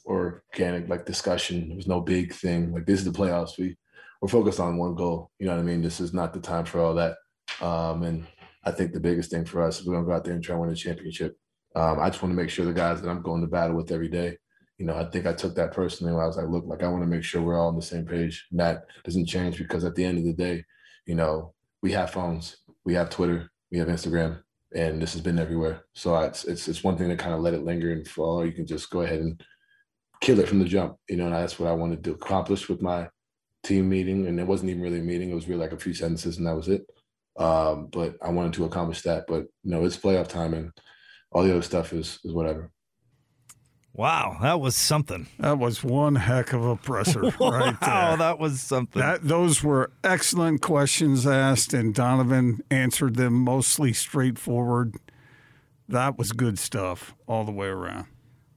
[0.05, 1.67] organic like discussion.
[1.67, 2.73] There was no big thing.
[2.73, 3.57] Like this is the playoffs.
[3.57, 3.75] We
[4.21, 5.31] we're focused on one goal.
[5.39, 5.81] You know what I mean?
[5.81, 7.17] This is not the time for all that.
[7.63, 8.27] Um, and
[8.65, 10.53] I think the biggest thing for us is we're gonna go out there and try
[10.53, 11.37] and win a championship.
[11.75, 13.91] Um, I just want to make sure the guys that I'm going to battle with
[13.91, 14.37] every day,
[14.77, 16.13] you know, I think I took that personally.
[16.13, 17.81] when I was like, look, like I want to make sure we're all on the
[17.81, 18.45] same page.
[18.51, 20.63] And that doesn't change because at the end of the day,
[21.07, 24.41] you know, we have phones, we have Twitter, we have Instagram,
[24.75, 25.85] and this has been everywhere.
[25.93, 28.45] So it's it's it's one thing to kind of let it linger and fall.
[28.45, 29.41] You can just go ahead and
[30.21, 30.97] kill it from the jump.
[31.09, 33.09] You know, and that's what I wanted to accomplish with my
[33.63, 34.27] team meeting.
[34.27, 36.47] And it wasn't even really a meeting; it was really like a few sentences, and
[36.47, 36.85] that was it.
[37.37, 39.25] Um, but I wanted to accomplish that.
[39.27, 40.71] But you know, it's playoff time, and
[41.31, 42.71] all the other stuff is is whatever.
[43.95, 45.27] Wow, that was something.
[45.37, 47.89] That was one heck of a presser right there.
[47.89, 48.99] Wow, that was something.
[48.99, 54.95] That those were excellent questions asked, and Donovan answered them mostly straightforward.
[55.87, 58.07] That was good stuff all the way around.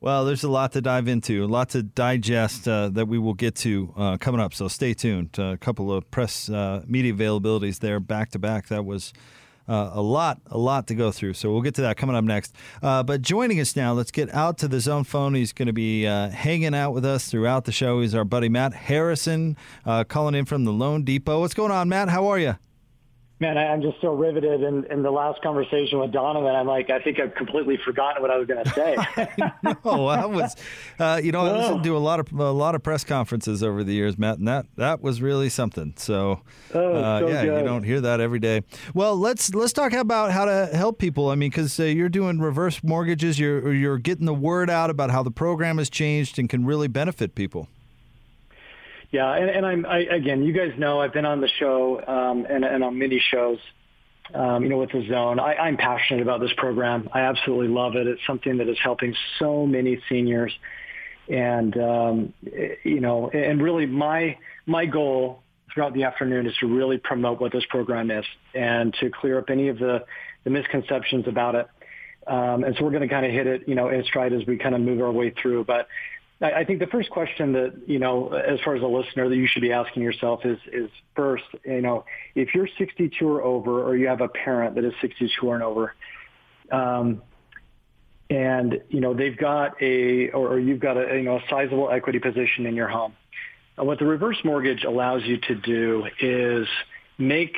[0.07, 3.34] Well, there's a lot to dive into, a lot to digest uh, that we will
[3.34, 4.54] get to uh, coming up.
[4.54, 5.30] So stay tuned.
[5.36, 8.68] Uh, a couple of press uh, media availabilities there back to back.
[8.68, 9.12] That was
[9.68, 11.34] Uh, a lot, a lot to go through.
[11.34, 12.54] So we'll get to that coming up next.
[12.80, 15.34] Uh, but joining us now, let's get out to the zone phone.
[15.34, 18.00] He's going to be hanging out with us throughout the show.
[18.00, 19.57] He's our buddy Matt Harrison,
[20.07, 21.40] calling in from the Loan Depot.
[21.40, 22.11] What's going on, Matt?
[22.11, 22.54] How are you?
[23.39, 26.55] Man, I- I'm just so riveted in, in the last conversation with Donovan.
[26.55, 28.97] I'm like, I think I've completely forgotten what I was going to say.
[29.84, 30.57] oh, that was,
[30.99, 33.84] uh, you know, I listened to a lot of a lot of press conferences over
[33.84, 35.93] the years, Matt, and that that was really something.
[35.97, 36.41] So,
[36.74, 38.62] Oh, uh, so yeah, you don't hear that every day.
[38.95, 41.28] Well, let's let's talk about how to help people.
[41.28, 45.11] I mean, because uh, you're doing reverse mortgages, you're you're getting the word out about
[45.11, 47.68] how the program has changed and can really benefit people.
[49.11, 50.42] Yeah, and, and I'm I, again.
[50.42, 53.59] You guys know I've been on the show um, and, and on many shows.
[54.34, 57.09] Um, you know, with the zone, I, I'm passionate about this program.
[57.12, 58.09] I absolutely love it.
[58.09, 60.52] It's something that is helping so many seniors,
[61.28, 62.34] and um,
[62.82, 64.36] you know, and really my
[64.66, 65.42] my goal
[65.72, 69.48] throughout the afternoon is to really promote what this program is and to clear up
[69.48, 70.04] any of the
[70.42, 71.68] the misconceptions about it.
[72.26, 74.44] Um, and so we're going to kind of hit it, you know, in stride as
[74.46, 75.64] we kind of move our way through.
[75.64, 75.86] But
[76.41, 79.47] I, think the first question that, you know, as far as a listener that you
[79.47, 83.97] should be asking yourself is, is first, you know, if you're 62 or over, or
[83.97, 85.95] you have a parent that is 62 and over,
[86.70, 87.22] um,
[88.28, 91.91] and, you know, they've got a, or, or you've got a, you know, a sizable
[91.91, 93.14] equity position in your home.
[93.78, 96.68] Uh, What the reverse mortgage allows you to do is
[97.16, 97.57] make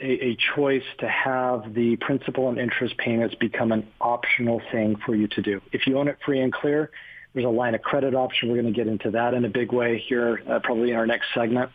[0.00, 5.16] a, a choice to have the principal and interest payments become an optional thing for
[5.16, 5.60] you to do.
[5.72, 6.90] If you own it free and clear,
[7.34, 8.48] there's a line of credit option.
[8.48, 11.06] We're going to get into that in a big way here, uh, probably in our
[11.06, 11.70] next segment.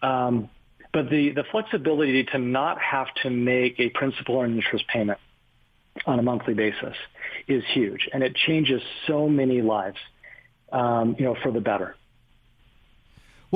[0.00, 0.48] Um,
[0.92, 5.18] but the, the flexibility to not have to make a principal or interest payment
[6.06, 6.94] on a monthly basis
[7.48, 9.98] is huge, and it changes so many lives,
[10.72, 11.96] um, you know, for the better.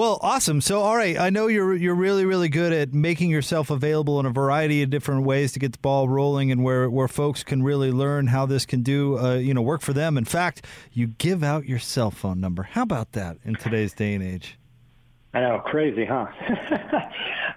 [0.01, 0.63] Well, awesome.
[0.63, 4.25] So, all right, I know you're you're really really good at making yourself available in
[4.25, 7.63] a variety of different ways to get the ball rolling, and where where folks can
[7.63, 10.17] really learn how this can do, uh, you know, work for them.
[10.17, 12.63] In fact, you give out your cell phone number.
[12.63, 14.57] How about that in today's day and age?
[15.35, 16.29] I know, crazy, huh?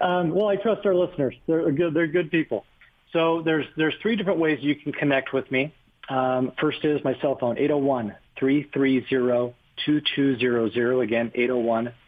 [0.02, 1.34] um, well, I trust our listeners.
[1.46, 1.94] They're good.
[1.94, 2.66] They're good people.
[3.14, 5.72] So there's there's three different ways you can connect with me.
[6.10, 7.56] Um, first is my cell phone,
[9.86, 11.02] 801-330-2200.
[11.02, 11.30] Again,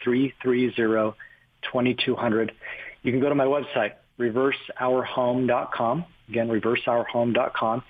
[0.05, 2.51] 801-330-2200.
[3.03, 6.05] You can go to my website, reverseourhome.com.
[6.29, 7.83] Again, reverseourhome.com.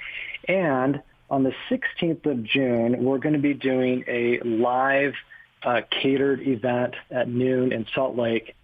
[0.49, 5.15] And on the 16th of June, we're going to be doing a live
[5.63, 8.55] uh, catered event at noon in Salt Lake,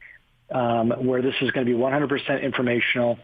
[0.50, 3.18] um, where this is going to be 100% informational.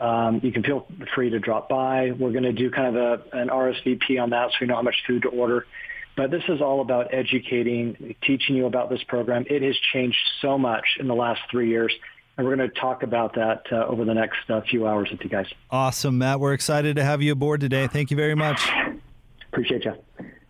[0.00, 2.10] Um, you can feel free to drop by.
[2.10, 4.82] We're going to do kind of a, an RSVP on that so we know how
[4.82, 5.66] much food to order.
[6.16, 9.44] But this is all about educating, teaching you about this program.
[9.48, 11.92] It has changed so much in the last three years.
[12.36, 15.20] And we're going to talk about that uh, over the next uh, few hours with
[15.22, 15.46] you guys.
[15.70, 16.40] Awesome, Matt.
[16.40, 17.86] We're excited to have you aboard today.
[17.86, 18.66] Thank you very much.
[19.52, 19.94] Appreciate you.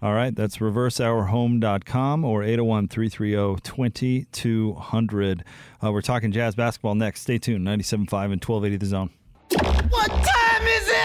[0.02, 5.44] All right, that's reverseourhome.com or 801 330 2200.
[5.82, 7.20] Uh, We're talking jazz basketball next.
[7.22, 7.92] Stay tuned, 97.5
[8.32, 9.11] and 1280 The Zone.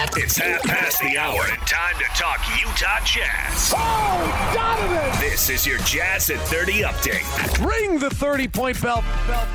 [0.05, 0.23] What time is it?
[0.23, 3.73] It's half past the hour and time to talk Utah Jazz.
[3.75, 5.19] Oh, Donovan!
[5.19, 7.65] This is your Jazz at 30 update.
[7.65, 9.03] Ring the 30 point bell.
[9.27, 9.47] bell.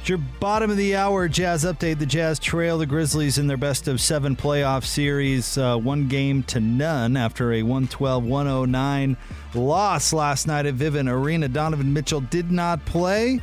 [0.00, 1.98] It's your bottom of the hour Jazz update.
[1.98, 6.44] The Jazz trail the Grizzlies in their best of seven playoff series, uh, one game
[6.44, 9.16] to none after a 112 109
[9.54, 11.48] loss last night at Vivint Arena.
[11.48, 13.40] Donovan Mitchell did not play.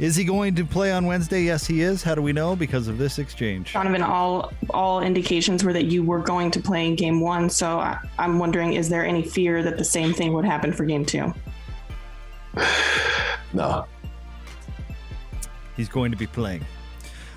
[0.00, 1.42] Is he going to play on Wednesday?
[1.42, 2.02] Yes, he is.
[2.02, 2.56] How do we know?
[2.56, 3.74] Because of this exchange.
[3.74, 7.50] Donovan, all all indications were that you were going to play in game one.
[7.50, 10.84] So I, I'm wondering, is there any fear that the same thing would happen for
[10.84, 11.32] game two?
[13.52, 13.84] No.
[15.76, 16.64] He's going to be playing.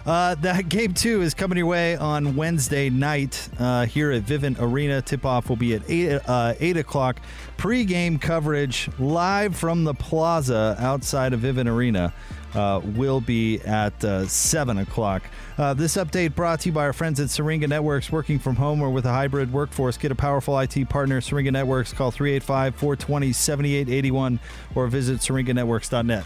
[0.05, 4.57] Uh, that game two is coming your way on Wednesday night uh, here at Vivint
[4.59, 5.01] Arena.
[5.01, 7.20] Tip off will be at eight uh, eight o'clock.
[7.57, 12.14] Pre-game coverage live from the plaza outside of Vivint Arena
[12.56, 15.24] uh, will be at uh, seven o'clock.
[15.58, 18.12] Uh, this update brought to you by our friends at Syringa Networks.
[18.12, 21.22] Working from home or with a hybrid workforce, get a powerful IT partner.
[21.22, 21.93] Syringa Networks.
[21.93, 24.39] Call 385-420-7881
[24.76, 26.26] or visit syringanetworks.net.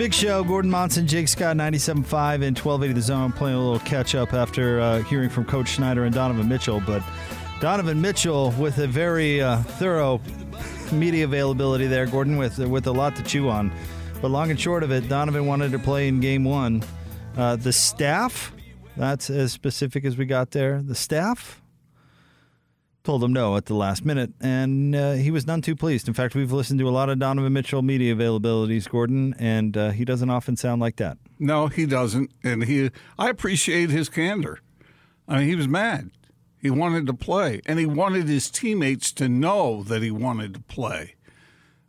[0.00, 0.42] Big Show.
[0.42, 3.32] Gordon Monson, Jake Scott, 97.5 and 1280 The Zone.
[3.32, 6.82] Playing a little catch up after uh, hearing from Coach Snyder and Donovan Mitchell.
[6.86, 7.02] But
[7.60, 10.18] Donovan Mitchell with a very uh, thorough
[10.90, 13.70] media availability there, Gordon, with with a lot to chew on.
[14.22, 16.82] But long and short of it, Donovan wanted to play in Game One.
[17.36, 18.54] Uh, the staff,
[18.96, 20.80] that's as specific as we got there.
[20.80, 21.60] The staff
[23.02, 26.06] told him no at the last minute, and uh, he was none too pleased.
[26.06, 29.90] In fact, we've listened to a lot of Donovan Mitchell media availabilities, Gordon, and uh,
[29.90, 31.16] he doesn't often sound like that.
[31.38, 32.90] No, he doesn't, and he.
[33.18, 34.60] I appreciate his candor.
[35.26, 36.10] I mean, he was mad.
[36.58, 40.60] He wanted to play, and he wanted his teammates to know that he wanted to
[40.60, 41.14] play,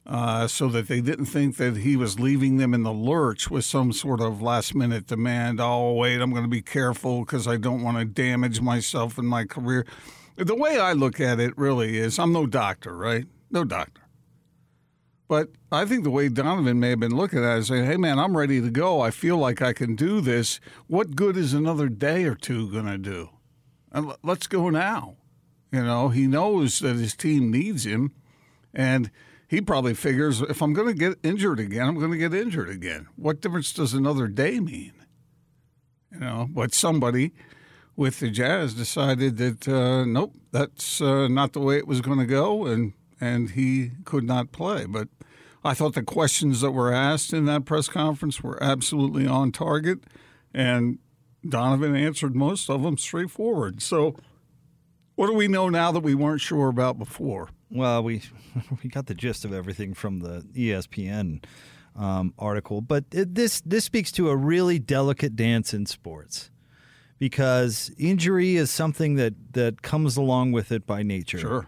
[0.06, 3.66] uh, so that they didn't think that he was leaving them in the lurch with
[3.66, 5.60] some sort of last-minute demand.
[5.60, 9.26] Oh, wait, I'm going to be careful because I don't want to damage myself in
[9.26, 9.86] my career.
[10.38, 13.26] The way I look at it really is, I'm no doctor, right?
[13.50, 14.02] No doctor.
[15.28, 17.96] But I think the way Donovan may have been looking at it is saying, hey,
[17.96, 19.00] man, I'm ready to go.
[19.00, 20.60] I feel like I can do this.
[20.88, 23.30] What good is another day or two going to do?
[23.94, 25.16] And let's go now.
[25.72, 28.12] You know, he knows that his team needs him.
[28.74, 29.10] And
[29.48, 32.70] he probably figures if I'm going to get injured again, I'm going to get injured
[32.70, 33.08] again.
[33.16, 34.94] What difference does another day mean?
[36.12, 37.32] You know, but somebody
[38.02, 42.18] with the Jazz decided that uh, nope, that's uh, not the way it was going
[42.18, 44.88] to go, and and he could not play.
[44.88, 45.08] But
[45.64, 50.00] I thought the questions that were asked in that press conference were absolutely on target,
[50.52, 50.98] and
[51.48, 53.84] Donovan answered most of them straightforward.
[53.84, 54.16] So,
[55.14, 57.50] what do we know now that we weren't sure about before?
[57.70, 58.24] Well, we
[58.84, 61.44] we got the gist of everything from the ESPN
[61.96, 66.51] um, article, but it, this this speaks to a really delicate dance in sports
[67.22, 71.38] because injury is something that that comes along with it by nature.
[71.38, 71.68] Sure.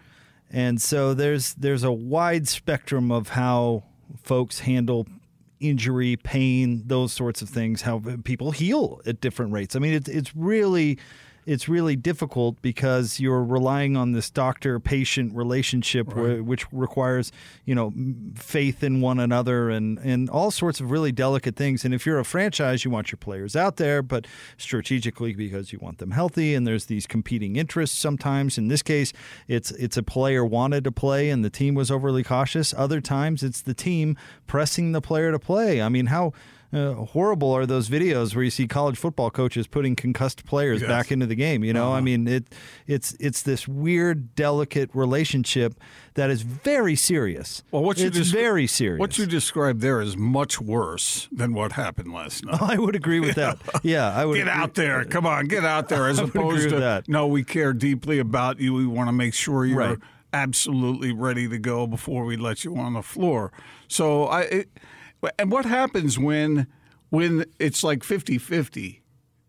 [0.50, 3.84] And so there's there's a wide spectrum of how
[4.20, 5.06] folks handle
[5.60, 7.82] injury, pain, those sorts of things.
[7.82, 9.76] How people heal at different rates.
[9.76, 10.98] I mean, it's it's really
[11.46, 17.32] it's really difficult because you're relying on this doctor-patient relationship, where, which requires
[17.64, 17.92] you know
[18.34, 21.84] faith in one another and and all sorts of really delicate things.
[21.84, 24.26] And if you're a franchise, you want your players out there, but
[24.56, 26.54] strategically because you want them healthy.
[26.54, 28.58] And there's these competing interests sometimes.
[28.58, 29.12] In this case,
[29.48, 32.74] it's it's a player wanted to play and the team was overly cautious.
[32.76, 34.16] Other times, it's the team
[34.46, 35.82] pressing the player to play.
[35.82, 36.32] I mean, how
[36.74, 40.88] uh, horrible are those videos where you see college football coaches putting concussed players Yes.
[40.88, 41.62] back into the game?
[41.64, 42.46] You know, I mean, it
[42.86, 45.74] it's it's this weird, delicate relationship
[46.14, 47.62] that is very serious.
[47.70, 49.00] Well, what you it's descri- very serious.
[49.00, 52.58] What you described there is much worse than what happened last night.
[52.62, 53.58] I would agree with that.
[53.82, 55.04] Yeah, I would get agree- out there.
[55.04, 56.08] Come on, get out there.
[56.08, 57.08] As opposed to that.
[57.08, 58.72] no, we care deeply about you.
[58.74, 59.98] We want to make sure you're Right.
[60.32, 63.52] absolutely ready to go before we let you on the floor.
[63.88, 64.68] So I, it,
[65.38, 66.66] and what happens when
[67.10, 69.00] when it's like 50-50?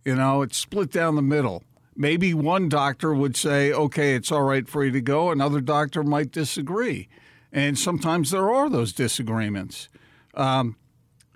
[0.03, 1.63] You know, it's split down the middle.
[1.95, 6.03] Maybe one doctor would say, "Okay, it's all right for you to go." Another doctor
[6.03, 7.07] might disagree,
[7.51, 9.89] and sometimes there are those disagreements.
[10.33, 10.75] Um,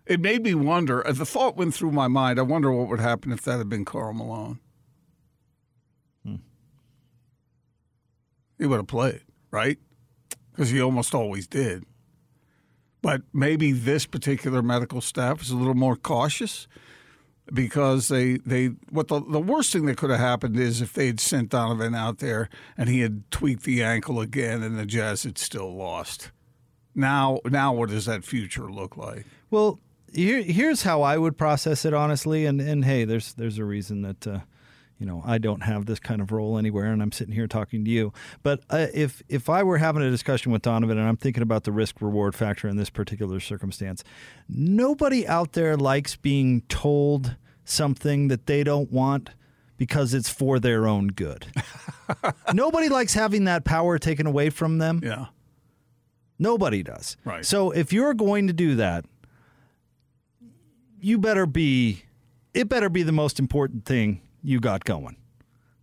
[0.05, 1.05] it made me wonder.
[1.07, 2.37] uh, The thought went through my mind.
[2.39, 4.59] I wonder what would happen if that had been Karl Malone.
[8.57, 9.21] He would have played,
[9.51, 9.79] right?
[10.51, 11.85] Because he almost always did.
[13.01, 16.67] But maybe this particular medical staff is a little more cautious
[17.53, 21.07] because they they what the the worst thing that could have happened is if they
[21.07, 25.23] had sent Donovan out there and he had tweaked the ankle again and the Jazz
[25.23, 26.31] had still lost.
[26.93, 29.25] Now now what does that future look like?
[29.49, 29.79] Well,
[30.13, 34.01] here, here's how I would process it honestly, and and hey, there's there's a reason
[34.03, 34.39] that uh,
[34.99, 37.85] you know I don't have this kind of role anywhere, and I'm sitting here talking
[37.85, 38.13] to you.
[38.43, 41.63] But uh, if if I were having a discussion with Donovan, and I'm thinking about
[41.63, 44.03] the risk reward factor in this particular circumstance,
[44.47, 49.31] nobody out there likes being told something that they don't want
[49.77, 51.47] because it's for their own good.
[52.53, 54.99] nobody likes having that power taken away from them.
[55.01, 55.27] Yeah.
[56.37, 57.17] Nobody does.
[57.23, 57.45] Right.
[57.45, 59.05] So if you're going to do that,
[60.99, 62.03] you better be
[62.53, 65.17] it better be the most important thing you got going.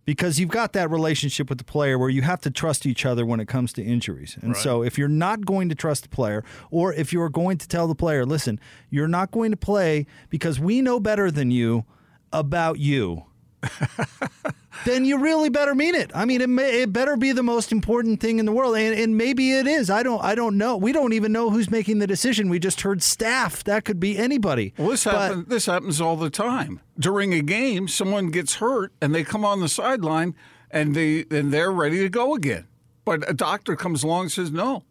[0.05, 3.25] Because you've got that relationship with the player where you have to trust each other
[3.25, 4.37] when it comes to injuries.
[4.41, 4.63] And Right.
[4.63, 7.87] so if you're not going to trust the player, or if you're going to tell
[7.89, 8.57] the player, listen,
[8.89, 11.83] you're not going to play because we know better than you
[12.31, 13.25] about you.
[14.85, 16.11] then you really better mean it.
[16.13, 18.97] I mean, it, may, it better be the most important thing in the world, and,
[18.97, 19.89] and maybe it is.
[19.89, 20.23] I don't.
[20.23, 20.77] I don't know.
[20.77, 22.49] We don't even know who's making the decision.
[22.49, 23.63] We just heard staff.
[23.63, 24.73] That could be anybody.
[24.77, 26.81] Well, this, happen, this happens all the time.
[26.99, 30.35] During a game, someone gets hurt and they come on the sideline
[30.71, 32.67] and they and they're ready to go again.
[33.05, 34.83] But a doctor comes along and says, "No,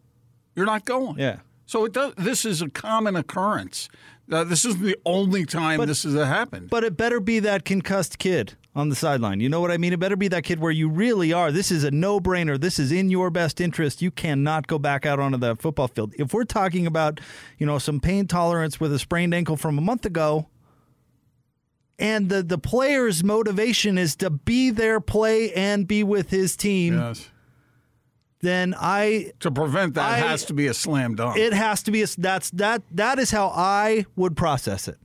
[0.55, 1.37] you're not going." Yeah.
[1.65, 2.13] So it does.
[2.17, 3.89] This is a common occurrence.
[4.31, 6.69] Uh, this isn't the only time this has happened.
[6.69, 9.39] But it better be that concussed kid on the sideline.
[9.39, 9.93] You know what I mean?
[9.93, 11.51] It better be that kid where you really are.
[11.51, 12.59] This is a no brainer.
[12.59, 14.01] This is in your best interest.
[14.01, 16.13] You cannot go back out onto the football field.
[16.17, 17.21] If we're talking about,
[17.57, 20.47] you know, some pain tolerance with a sprained ankle from a month ago,
[21.97, 26.95] and the, the player's motivation is to be there, play, and be with his team.
[26.95, 27.29] Yes.
[28.41, 31.37] Then I to prevent that I- has to be a slam dunk.
[31.37, 34.97] it has to be a, that's that that is how I would process it.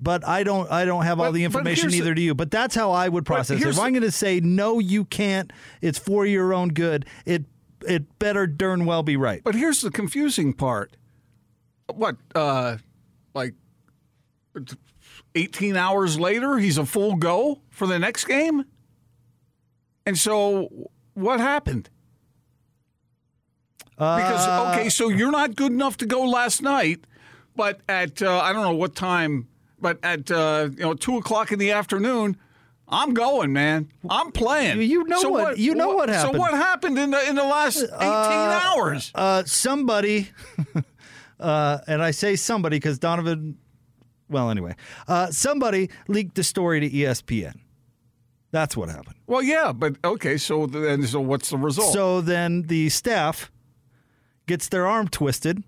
[0.00, 2.34] But I don't I don't have all the information either do you.
[2.34, 3.66] But that's how I would process it.
[3.68, 7.04] If I'm going to say no you can't, it's for your own good.
[7.26, 7.44] It
[7.86, 9.42] it better darn well be right.
[9.44, 10.96] But here's the confusing part.
[11.92, 12.76] What, uh,
[13.34, 13.54] like
[15.34, 18.64] 18 hours later, he's a full go for the next game?
[20.06, 21.90] And so what happened?
[24.00, 27.00] Because, Uh, okay, so you're not good enough to go last night,
[27.54, 29.46] but at, uh, I don't know what time,
[29.78, 32.36] but at, uh, you know, 2 o'clock in the afternoon,
[32.88, 33.88] I'm going, man.
[34.08, 34.80] I'm playing.
[34.80, 36.34] You know So what- you know what happened.
[36.34, 39.12] So what happened in the in the last 18 Uh, hours?
[39.14, 40.30] Uh, somebody,
[41.38, 43.58] uh, and I say somebody because Donovan.
[44.30, 44.76] Well, anyway,
[45.08, 47.54] uh, somebody leaked the story to ESPN.
[48.50, 49.16] That's what happened.
[49.26, 50.36] Well, yeah, but okay.
[50.38, 51.92] So then, so what's the result?
[51.92, 53.50] So then the staff
[54.50, 55.62] gets their arm twisted,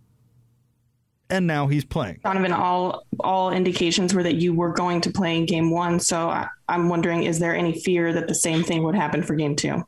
[1.31, 2.19] and now he's playing.
[2.25, 6.01] Donovan, all all indications were that you were going to play in game one.
[6.01, 9.35] So I, I'm wondering, is there any fear that the same thing would happen for
[9.37, 9.85] game two?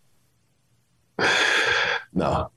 [2.16, 2.50] No.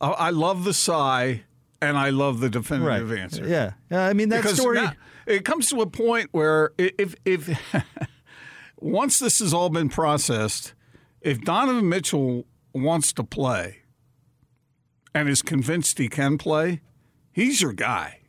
[0.00, 1.42] I I love the sigh,
[1.82, 3.18] and I love the definitive Right.
[3.18, 3.46] answer.
[3.46, 3.72] Yeah.
[3.90, 4.92] Uh, I mean, that Because story- now-
[5.26, 7.48] it comes to a point where if if
[8.80, 10.72] once this has all been processed,
[11.20, 13.78] if Donovan Mitchell wants to play
[15.16, 16.82] and is convinced he can play,
[17.32, 18.20] he's your guy,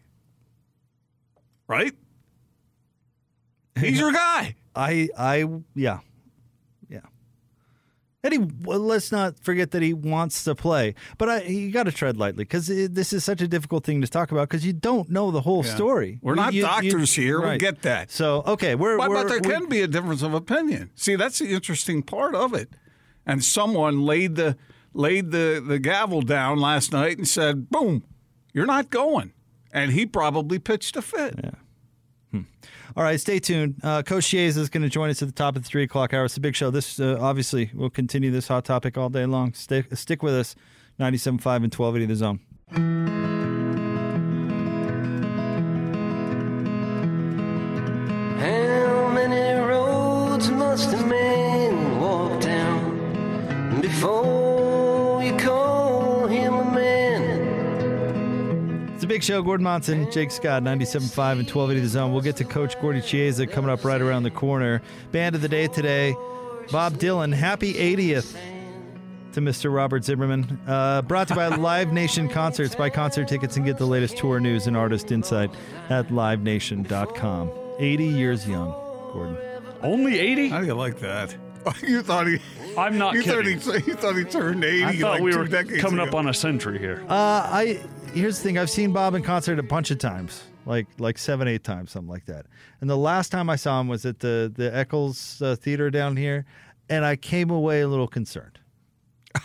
[1.67, 1.93] right?
[3.79, 4.55] He's your guy.
[4.75, 5.99] I, I, yeah,
[6.89, 7.01] yeah.
[8.23, 11.83] And he, well, let's not forget that he wants to play, but I, you got
[11.83, 14.73] to tread lightly because this is such a difficult thing to talk about because you
[14.73, 15.75] don't know the whole Yeah.
[15.75, 16.17] story.
[16.23, 17.39] We're You- not you- you- doctors here.
[17.47, 18.09] We get that.
[18.09, 20.89] So okay, we're, but, we're but there we're- can be a difference of opinion.
[20.95, 22.71] See, that's the interesting part of it.
[23.27, 24.57] And someone laid the
[24.97, 28.03] laid the, the gavel down last night and said, "Boom,
[28.53, 29.33] you're not going."
[29.71, 31.35] And he probably pitched a fit.
[31.43, 31.51] Yeah.
[32.95, 33.75] All right, stay tuned.
[33.83, 36.15] Uh, Coach Chiesa is going to join us at the top of the three o'clock
[36.15, 36.25] hour.
[36.25, 36.71] It's a big show.
[36.71, 39.53] This uh, obviously will continue this hot topic all day long.
[39.53, 40.55] Stick stick with us.
[40.99, 43.36] 97.5 and 1280 The Zone.
[59.17, 59.41] Big show.
[59.41, 62.11] Gordon Monson, Jake Scott, 97.5 and 1280 The Zone.
[62.13, 64.79] We'll get to Coach Gordy Chiesa coming up right around the corner.
[65.11, 66.13] Band of the day today,
[66.71, 67.33] Bob Dylan.
[67.33, 68.37] Happy 80th
[69.33, 69.73] to Mr.
[69.73, 70.59] Robert Zimmerman.
[70.67, 72.75] Uh, brought to you by Live Nation Concerts.
[72.75, 75.49] Buy concert tickets and get the latest tour news and artist insight
[75.89, 77.51] at livenation.com.
[77.79, 78.69] 80 years young,
[79.13, 79.37] Gordon.
[79.81, 80.49] Only 80?
[80.49, 81.35] How do you like that?
[81.81, 82.39] you thought he.
[82.77, 83.59] I'm not you kidding.
[83.59, 84.83] Thought he, you thought he turned eighty.
[84.83, 86.07] I thought like we two were decades coming ago.
[86.09, 87.03] up on a century here.
[87.09, 87.81] Uh, I
[88.17, 88.57] here's the thing.
[88.57, 92.09] I've seen Bob in concert a bunch of times, like like seven, eight times, something
[92.09, 92.45] like that.
[92.81, 96.17] And the last time I saw him was at the the Eccles uh, Theater down
[96.17, 96.45] here,
[96.89, 98.59] and I came away a little concerned.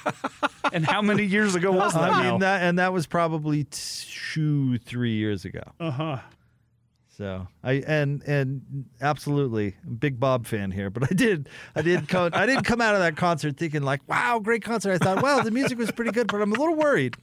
[0.72, 2.12] and how many years ago was that?
[2.12, 5.62] I mean that, and that was probably two, three years ago.
[5.78, 6.18] Uh huh.
[7.16, 12.30] So I and and absolutely big Bob fan here, but I did I did co-
[12.32, 14.92] I didn't come out of that concert thinking like wow great concert.
[14.92, 17.16] I thought well the music was pretty good, but I'm a little worried.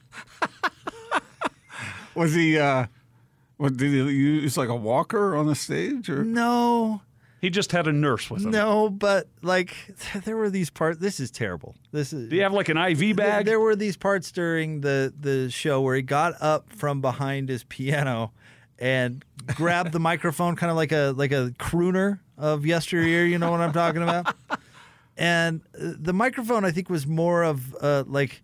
[2.14, 2.58] Was he?
[2.58, 2.86] uh
[3.56, 7.02] What did he use like a walker on the stage or no?
[7.40, 8.50] He just had a nurse with him.
[8.50, 9.74] No, but like
[10.24, 10.98] there were these parts.
[10.98, 11.74] This is terrible.
[11.90, 12.28] This is.
[12.28, 13.44] Do you have like an IV bag?
[13.46, 17.48] There, there were these parts during the the show where he got up from behind
[17.48, 18.32] his piano
[18.78, 23.24] and grabbed the microphone, kind of like a like a crooner of yesteryear.
[23.24, 24.34] You know what I'm talking about?
[25.16, 28.42] And uh, the microphone, I think, was more of uh, like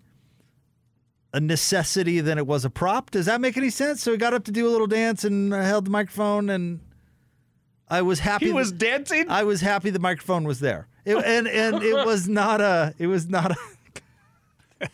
[1.37, 3.11] a necessity than it was a prop.
[3.11, 4.03] Does that make any sense?
[4.03, 6.81] So he got up to do a little dance and held the microphone, and
[7.89, 8.47] I was happy.
[8.47, 9.27] He was that- dancing.
[9.29, 12.95] I was happy the microphone was there, It- and and it was not a.
[12.99, 13.57] It was not a.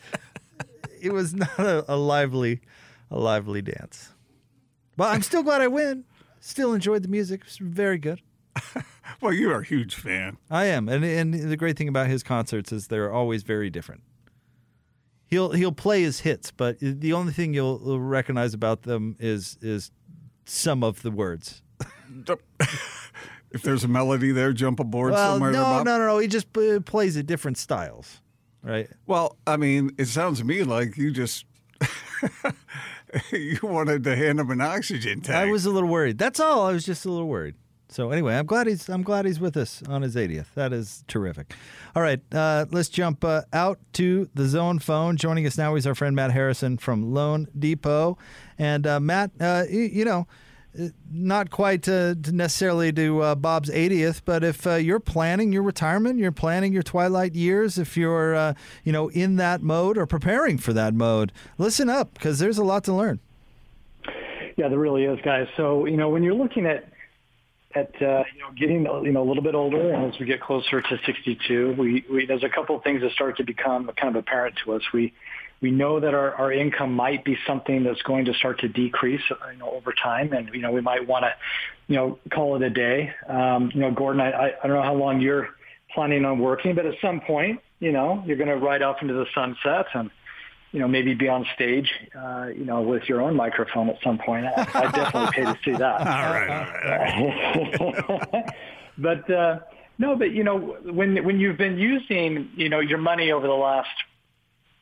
[1.01, 2.61] it was not a, a lively,
[3.11, 4.11] a lively dance.
[4.97, 6.05] But I'm still glad I win.
[6.41, 7.41] Still enjoyed the music.
[7.43, 8.21] It was very good.
[9.21, 10.39] Well, you are a huge fan.
[10.51, 14.03] I am, and and the great thing about his concerts is they're always very different.
[15.33, 19.91] He'll he'll play his hits, but the only thing you'll recognize about them is is
[20.45, 21.63] some of the words.
[23.51, 25.51] if there's a melody there, jump aboard well, somewhere.
[25.51, 26.19] no, no, no, no.
[26.19, 28.21] He just uh, plays at different styles,
[28.63, 28.91] right?
[29.07, 31.47] Well, I mean, it sounds to me like you just
[33.33, 35.35] you wanted to hand him an oxygen tank.
[35.35, 36.19] I was a little worried.
[36.19, 36.67] That's all.
[36.67, 37.55] I was just a little worried.
[37.93, 40.55] So anyway, I'm glad he's I'm glad he's with us on his 80th.
[40.55, 41.53] That is terrific.
[41.95, 45.19] All right, uh, let's jump uh, out to the zone phone.
[45.19, 48.17] Joining us now is our friend Matt Harrison from Loan Depot,
[48.59, 50.27] and uh, Matt, uh, you, know.
[50.79, 56.33] uh, Not quite uh, necessarily to Bob's 80th, but if you're planning your retirement, you're
[56.33, 60.95] planning your twilight years, if you're, you know, in that mode or preparing for that
[60.95, 63.21] mode, listen up because there's a lot to learn.
[64.57, 65.47] Yeah, there really is, guys.
[65.57, 66.92] So, you know, when you're looking at
[67.75, 70.41] at uh, you know getting you know a little bit older, and as we get
[70.41, 74.15] closer to 62, we, we there's a couple of things that start to become kind
[74.15, 74.83] of apparent to us.
[74.93, 75.13] We
[75.61, 79.23] we know that our, our income might be something that's going to start to decrease
[79.53, 81.33] you know, over time, and you know we might want to
[81.87, 83.13] you know call it a day.
[83.29, 85.49] Um, you know, Gordon, I, I don't know how long you're
[85.95, 89.15] planning on working, but at some point, you know, you're going to ride off into
[89.15, 90.11] the sunset and
[90.73, 94.19] you know, maybe be on stage, uh, you know, with your own microphone at some
[94.19, 94.47] point.
[94.47, 95.83] I, I definitely pay to see that.
[96.01, 96.51] all right,
[98.09, 98.55] all right.
[98.99, 99.61] but uh,
[99.99, 103.53] no, but you know, when when you've been using, you know, your money over the
[103.53, 103.91] last,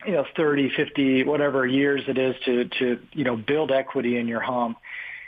[0.07, 4.28] you know, 30, 50, whatever years it is to to you know build equity in
[4.28, 4.76] your home,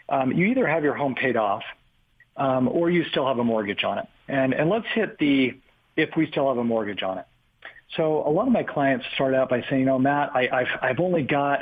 [0.09, 1.65] um, you either have your home paid off,
[2.37, 4.07] um, or you still have a mortgage on it.
[4.29, 5.59] And and let's hit the
[5.97, 7.27] if we still have a mortgage on it.
[7.97, 10.79] So a lot of my clients start out by saying, you know, Matt, I, I've,
[10.81, 11.61] I've only got,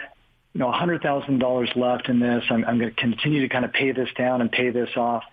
[0.53, 2.45] you know, $100,000 left in this.
[2.51, 5.24] I'm, I'm going to continue to kind of pay this down and pay this off.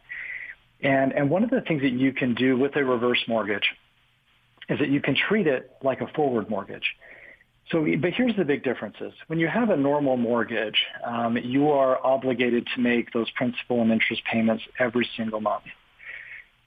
[0.82, 3.68] And, and one of the things that you can do with a reverse mortgage
[4.70, 6.96] is that you can treat it like a forward mortgage.
[7.72, 9.14] So, but here's the big differences.
[9.28, 13.92] When you have a normal mortgage, um, you are obligated to make those principal and
[13.92, 15.64] interest payments every single month.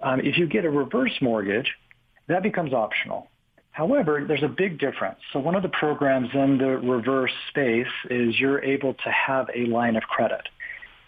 [0.03, 1.71] Um, if you get a reverse mortgage,
[2.29, 3.29] that becomes optional.
[3.73, 5.19] However, there's a big difference.
[5.33, 9.67] So one of the programs in the reverse space is you're able to have a
[9.67, 10.49] line of credit.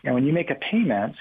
[0.05, 1.17] And when you make a payment,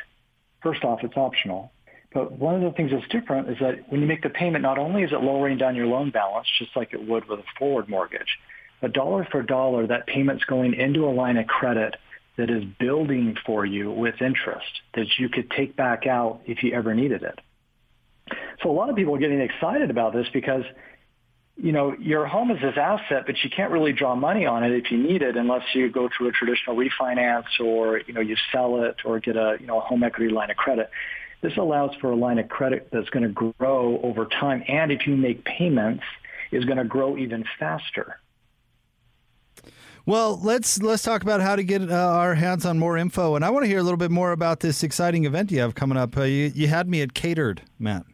[0.61, 1.71] first off, it's optional.
[2.13, 4.77] But one of the things that's different is that when you make the payment, not
[4.77, 7.89] only is it lowering down your loan balance, just like it would with a forward
[7.89, 8.37] mortgage,
[8.79, 11.95] but dollar for dollar, that payment's going into a line of credit
[12.37, 16.73] that is building for you with interest that you could take back out if you
[16.73, 17.39] ever needed it.
[18.61, 20.63] So a lot of people are getting excited about this because–
[21.61, 24.71] you know, your home is this asset, but you can't really draw money on it
[24.71, 28.35] if you need it unless you go through a traditional refinance or, you know, you
[28.51, 30.89] sell it or get a, you know, a home equity line of credit.
[31.41, 34.63] This allows for a line of credit that's going to grow over time.
[34.67, 36.03] And if you make payments,
[36.51, 38.19] is going to grow even faster.
[40.05, 43.45] Well, let's let's talk about how to get uh, our hands on more info, and
[43.45, 45.97] I want to hear a little bit more about this exciting event you have coming
[45.97, 46.17] up.
[46.17, 48.05] Uh, you, you had me at catered, Matt.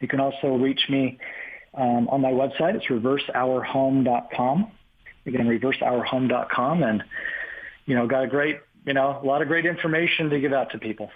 [0.00, 1.18] You can also reach me
[1.74, 2.76] um, on my website.
[2.76, 4.70] It's reverseourhome.com.
[5.26, 7.02] Again, reverseourhome.com and
[7.86, 10.70] you know, got a great you know, a lot of great information to give out
[10.70, 11.10] to people.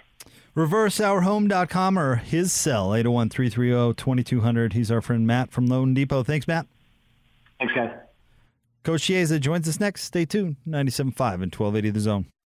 [0.55, 4.73] ReverseOurHome.com or his cell, 801 330 2200.
[4.73, 6.23] He's our friend Matt from Loan Depot.
[6.23, 6.67] Thanks, Matt.
[7.59, 7.91] Thanks, guys.
[8.83, 10.03] Coach Chiesa joins us next.
[10.03, 10.57] Stay tuned.
[10.67, 11.05] 97.5
[11.41, 12.25] and 1280 The Zone.